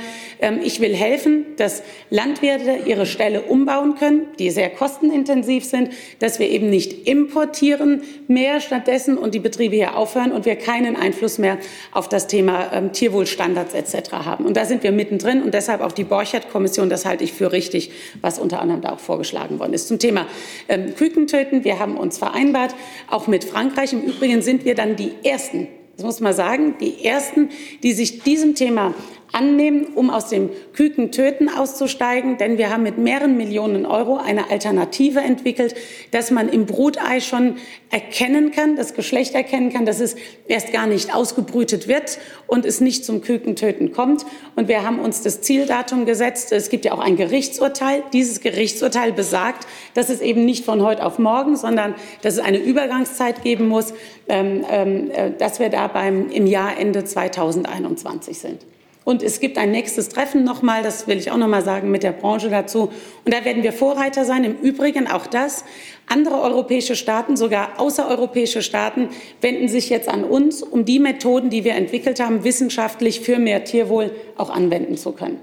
[0.64, 6.50] ich will helfen, dass Landwirte ihre Ställe umbauen können, die sehr kostenintensiv sind, dass wir
[6.50, 11.58] eben nicht importieren mehr stattdessen und die Betriebe hier aufhören und wir keinen Einfluss mehr
[11.92, 14.12] auf das Thema Tierwohlstandards etc.
[14.12, 14.46] haben.
[14.46, 17.92] Und da sind wir mittendrin und deshalb auch die Borchert-Kommission, das halte ich für richtig,
[18.22, 19.88] was unter anderem da auch vorgeschlagen worden ist.
[19.88, 20.28] Zum Thema
[20.68, 21.64] ähm, Kükentöten.
[21.64, 22.76] Wir haben uns vereinbart,
[23.08, 23.94] auch mit Frankreich.
[23.94, 27.50] Im Übrigen sind wir dann die Ersten, das muss man sagen, die Ersten,
[27.84, 28.94] die sich diesem Thema
[29.32, 32.38] annehmen, um aus dem Kükentöten auszusteigen.
[32.38, 35.76] Denn wir haben mit mehreren Millionen Euro eine Alternative entwickelt,
[36.12, 37.56] dass man im Brutei schon
[37.92, 40.16] erkennen kann, das Geschlecht erkennen kann, dass es
[40.48, 44.26] erst gar nicht ausgebrütet wird und es nicht zum Kükentöten kommt.
[44.56, 46.52] Und wir haben uns das Zieldatum gesetzt.
[46.52, 48.04] Es gibt ja auch ein Gerichtsurteil.
[48.14, 52.58] Dieses Gerichtsurteil besagt, dass es eben nicht von heute auf morgen, sondern dass es eine
[52.58, 53.94] Übergangszeit geben muss,
[54.28, 58.66] ähm, ähm, äh, dass wir da beim, im Jahr Ende 2021 sind.
[59.10, 62.12] Und es gibt ein nächstes Treffen nochmal, das will ich auch nochmal sagen, mit der
[62.12, 62.92] Branche dazu.
[63.26, 64.44] Und da werden wir Vorreiter sein.
[64.44, 65.66] Im Übrigen auch das.
[66.06, 69.10] Andere europäische Staaten, sogar außereuropäische Staaten,
[69.42, 73.64] wenden sich jetzt an uns, um die Methoden, die wir entwickelt haben, wissenschaftlich für mehr
[73.64, 75.40] Tierwohl auch anwenden zu können.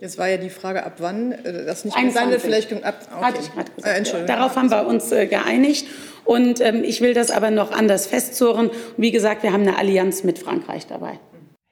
[0.00, 2.42] Jetzt war ja die Frage, ab wann äh, das nicht wird.
[2.42, 3.24] Vielleicht ab, okay.
[3.24, 3.86] Hatte ich gerade gesagt.
[3.86, 4.36] Äh, Entschuldigung.
[4.36, 5.86] Darauf haben wir uns äh, geeinigt.
[6.26, 8.68] Und ähm, ich will das aber noch anders festzurren.
[8.98, 11.18] Wie gesagt, wir haben eine Allianz mit Frankreich dabei.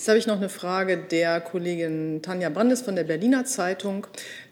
[0.00, 4.06] Jetzt habe ich noch eine Frage der Kollegin Tanja Brandes von der Berliner Zeitung.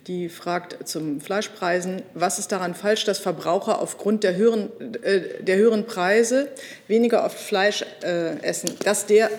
[0.06, 4.68] Die fragt zum Fleischpreisen, was ist daran falsch, dass Verbraucher aufgrund der höheren,
[5.02, 6.48] äh, der höheren Preise
[6.86, 9.30] weniger oft Fleisch äh, essen, dass der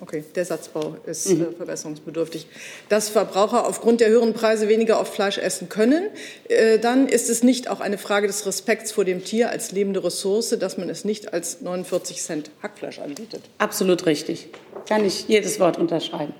[0.00, 1.42] Okay, der Satzbau ist mhm.
[1.42, 2.46] äh, verbesserungsbedürftig.
[2.88, 6.10] Dass Verbraucher aufgrund der höheren Preise weniger oft Fleisch essen können,
[6.48, 10.04] äh, dann ist es nicht auch eine Frage des Respekts vor dem Tier als lebende
[10.04, 13.42] Ressource, dass man es nicht als 49 Cent Hackfleisch anbietet.
[13.58, 14.48] Absolut richtig.
[14.88, 16.32] Kann ich jedes Wort unterschreiben.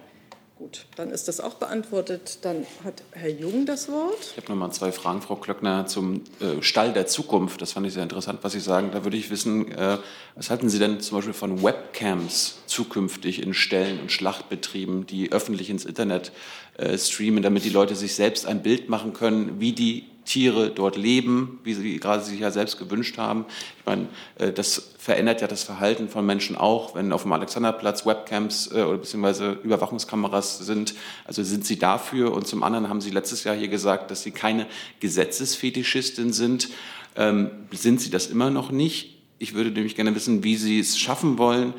[0.58, 2.38] Gut, dann ist das auch beantwortet.
[2.40, 4.16] Dann hat Herr Jung das Wort.
[4.30, 7.60] Ich habe noch mal zwei Fragen, Frau Klöckner, zum äh, Stall der Zukunft.
[7.60, 8.90] Das fand ich sehr interessant, was Sie sagen.
[8.90, 9.98] Da würde ich wissen, äh,
[10.34, 15.68] was halten Sie denn zum Beispiel von Webcams zukünftig in Ställen und Schlachtbetrieben, die öffentlich
[15.68, 16.32] ins Internet
[16.78, 20.96] äh, streamen, damit die Leute sich selbst ein Bild machen können, wie die Tiere dort
[20.96, 23.46] leben, wie sie gerade sich ja selbst gewünscht haben.
[23.78, 24.08] Ich meine,
[24.38, 28.82] äh, das verändert ja das Verhalten von Menschen auch, wenn auf dem Alexanderplatz Webcams äh,
[28.82, 30.94] oder beziehungsweise Überwachungskameras sind.
[31.24, 32.34] Also sind Sie dafür?
[32.34, 34.66] Und zum anderen haben Sie letztes Jahr hier gesagt, dass Sie keine
[35.00, 36.68] Gesetzesfetischistin sind.
[37.16, 39.16] Ähm, sind Sie das immer noch nicht?
[39.38, 41.72] Ich würde nämlich gerne wissen, wie Sie es schaffen wollen,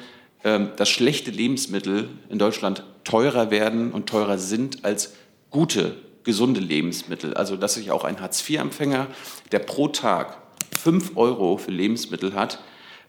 [0.44, 5.14] ähm, dass schlechte Lebensmittel in Deutschland teurer werden und teurer sind als
[5.50, 5.96] gute
[6.28, 7.34] gesunde Lebensmittel.
[7.34, 9.08] Also dass sich auch ein Hartz-IV-Empfänger,
[9.54, 10.38] der pro Tag
[10.78, 12.60] 5 Euro für Lebensmittel hat,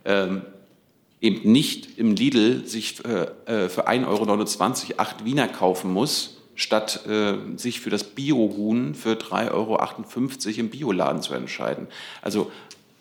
[0.05, 0.43] ähm,
[1.21, 7.07] eben nicht im Lidl sich äh, äh für 1,29 Euro acht Wiener kaufen muss, statt
[7.07, 11.89] äh, sich für das Biohuhn für 3,58 Euro im Bioladen zu entscheiden.
[12.23, 12.53] Also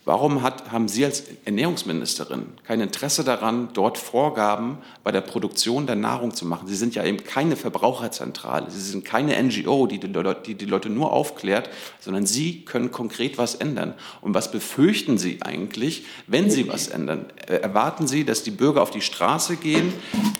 [0.07, 5.97] Warum hat, haben Sie als Ernährungsministerin kein Interesse daran, dort Vorgaben bei der Produktion der
[5.97, 6.65] Nahrung zu machen?
[6.65, 10.63] Sie sind ja eben keine Verbraucherzentrale, Sie sind keine NGO, die die, Leute, die die
[10.63, 13.95] Leute nur aufklärt, sondern Sie können konkret was ändern.
[14.21, 17.25] Und was befürchten Sie eigentlich, wenn Sie was ändern?
[17.45, 19.91] Äh, erwarten Sie, dass die Bürger auf die Straße gehen,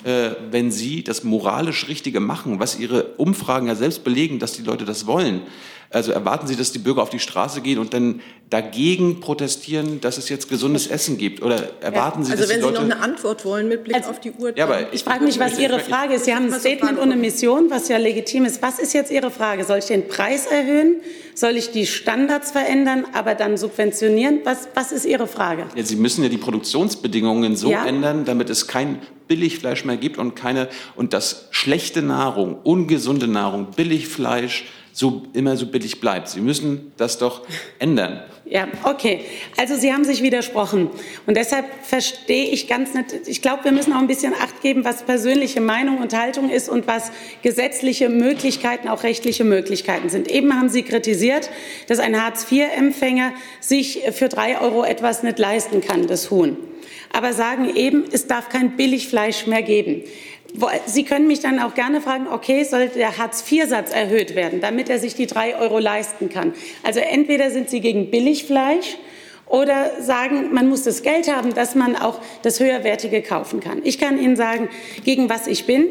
[0.05, 4.63] äh, wenn Sie das moralisch Richtige machen, was Ihre Umfragen ja selbst belegen, dass die
[4.63, 5.41] Leute das wollen?
[5.89, 10.17] Also erwarten Sie, dass die Bürger auf die Straße gehen und dann dagegen protestieren, dass
[10.17, 11.41] es jetzt gesundes Essen gibt?
[11.41, 13.95] Oder erwarten Sie, also dass wenn die Leute Sie noch eine Antwort wollen mit Blick
[13.95, 14.57] also, auf die Uhr.
[14.57, 16.25] Ja, aber ich frage mich, was Ihre Frage ist.
[16.25, 18.61] Sie haben ein Statement und eine Mission, was ja legitim ist.
[18.61, 19.63] Was ist jetzt Ihre Frage?
[19.63, 20.97] Soll ich den Preis erhöhen?
[21.35, 24.39] Soll ich die Standards verändern, aber dann subventionieren?
[24.43, 25.67] Was, was ist Ihre Frage?
[25.75, 27.85] Ja, Sie müssen ja die Produktionsbedingungen so ja.
[27.85, 33.67] ändern, damit es kein Billigfleisch mehr gibt und keine und dass schlechte Nahrung, ungesunde Nahrung,
[33.75, 34.65] Billigfleisch
[34.97, 36.27] so immer so billig bleibt.
[36.27, 37.45] Sie müssen das doch
[37.77, 38.23] ändern.
[38.49, 39.25] Ja, okay.
[39.57, 40.89] Also Sie haben sich widersprochen.
[41.25, 44.85] Und deshalb verstehe ich ganz nicht, ich glaube, wir müssen auch ein bisschen Acht geben,
[44.85, 50.31] was persönliche Meinung und Haltung ist und was gesetzliche Möglichkeiten, auch rechtliche Möglichkeiten sind.
[50.31, 51.49] Eben haben Sie kritisiert,
[51.87, 56.55] dass ein Hartz-IV-Empfänger sich für drei Euro etwas nicht leisten kann, das Huhn.
[57.11, 60.03] Aber sagen eben, es darf kein Billigfleisch mehr geben.
[60.85, 64.99] Sie können mich dann auch gerne fragen, okay, soll der Hartz-IV-Satz erhöht werden, damit er
[64.99, 66.53] sich die drei Euro leisten kann?
[66.83, 68.97] Also entweder sind Sie gegen Billigfleisch
[69.45, 73.81] oder sagen, man muss das Geld haben, dass man auch das Höherwertige kaufen kann.
[73.83, 74.69] Ich kann Ihnen sagen,
[75.05, 75.87] gegen was ich bin,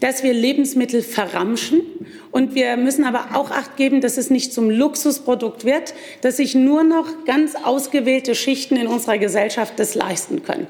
[0.00, 1.82] dass wir Lebensmittel verramschen.
[2.30, 6.54] Und wir müssen aber auch Acht geben, dass es nicht zum Luxusprodukt wird, dass sich
[6.54, 10.66] nur noch ganz ausgewählte Schichten in unserer Gesellschaft das leisten können.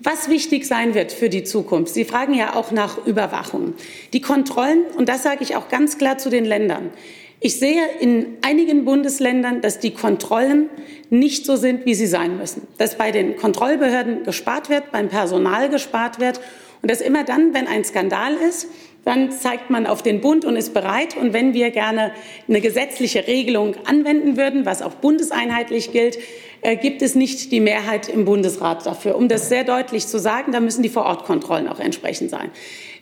[0.00, 3.74] Was wichtig sein wird für die Zukunft, Sie fragen ja auch nach Überwachung.
[4.12, 6.90] Die Kontrollen, und das sage ich auch ganz klar zu den Ländern,
[7.38, 10.70] ich sehe in einigen Bundesländern, dass die Kontrollen
[11.10, 12.66] nicht so sind, wie sie sein müssen.
[12.78, 16.40] Dass bei den Kontrollbehörden gespart wird, beim Personal gespart wird
[16.80, 18.68] und dass immer dann, wenn ein Skandal ist,
[19.06, 21.16] dann zeigt man auf den Bund und ist bereit.
[21.16, 22.10] Und wenn wir gerne
[22.48, 26.18] eine gesetzliche Regelung anwenden würden, was auch bundeseinheitlich gilt,
[26.62, 29.14] äh, gibt es nicht die Mehrheit im Bundesrat dafür.
[29.14, 32.50] Um das sehr deutlich zu sagen, da müssen die Vorortkontrollen auch entsprechend sein.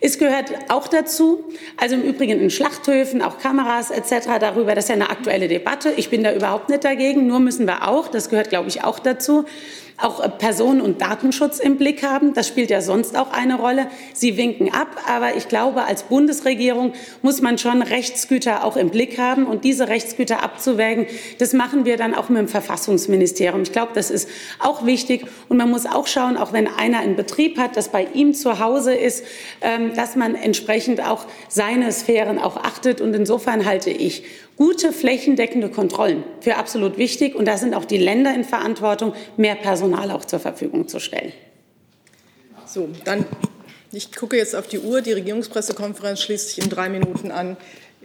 [0.00, 1.44] Es gehört auch dazu,
[1.78, 4.26] also im Übrigen in Schlachthöfen, auch Kameras etc.
[4.38, 5.90] darüber, das ist ja eine aktuelle Debatte.
[5.96, 8.98] Ich bin da überhaupt nicht dagegen, nur müssen wir auch, das gehört glaube ich auch
[8.98, 9.46] dazu,
[9.96, 12.34] auch äh, Personen- und Datenschutz im Blick haben.
[12.34, 13.86] Das spielt ja sonst auch eine Rolle.
[14.12, 16.92] Sie winken ab, aber ich glaube, als Bundesregierung
[17.22, 19.46] muss man schon Rechtsgüter auch im Blick haben.
[19.46, 21.06] Und diese Rechtsgüter abzuwägen,
[21.38, 23.62] das machen wir dann auch mit dem Verfassungsministerium.
[23.62, 24.28] Ich glaube, das ist
[24.58, 25.26] auch wichtig.
[25.48, 28.58] Und man muss auch schauen, auch wenn einer einen Betrieb hat, das bei ihm zu
[28.58, 29.24] Hause ist,
[29.60, 33.00] ähm, dass man entsprechend auch seine Sphären auch achtet.
[33.00, 34.24] Und insofern halte ich
[34.56, 37.34] gute flächendeckende Kontrollen für absolut wichtig.
[37.34, 41.32] Und da sind auch die Länder in Verantwortung, mehr Personal auch zur Verfügung zu stellen.
[42.66, 43.26] So, dann,
[43.92, 45.00] ich gucke jetzt auf die Uhr.
[45.00, 47.56] Die Regierungspressekonferenz schließt sich in drei Minuten an.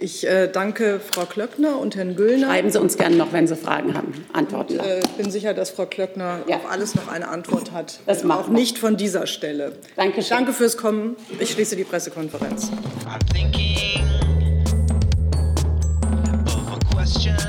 [0.02, 2.48] Ich äh, danke Frau Klöckner und Herrn Güllner.
[2.48, 4.14] Schreiben Sie uns gerne noch, wenn Sie Fragen haben.
[4.32, 4.76] Antworten.
[4.76, 6.56] Ich äh, bin sicher, dass Frau Klöckner ja.
[6.56, 8.00] auf alles noch eine Antwort hat.
[8.06, 9.74] Das macht auch nicht von dieser Stelle.
[9.98, 10.38] Dankeschön.
[10.38, 11.18] Danke fürs Kommen.
[11.40, 12.72] Ich schließe die Pressekonferenz.
[13.06, 14.39] I'm thinking
[17.00, 17.49] question.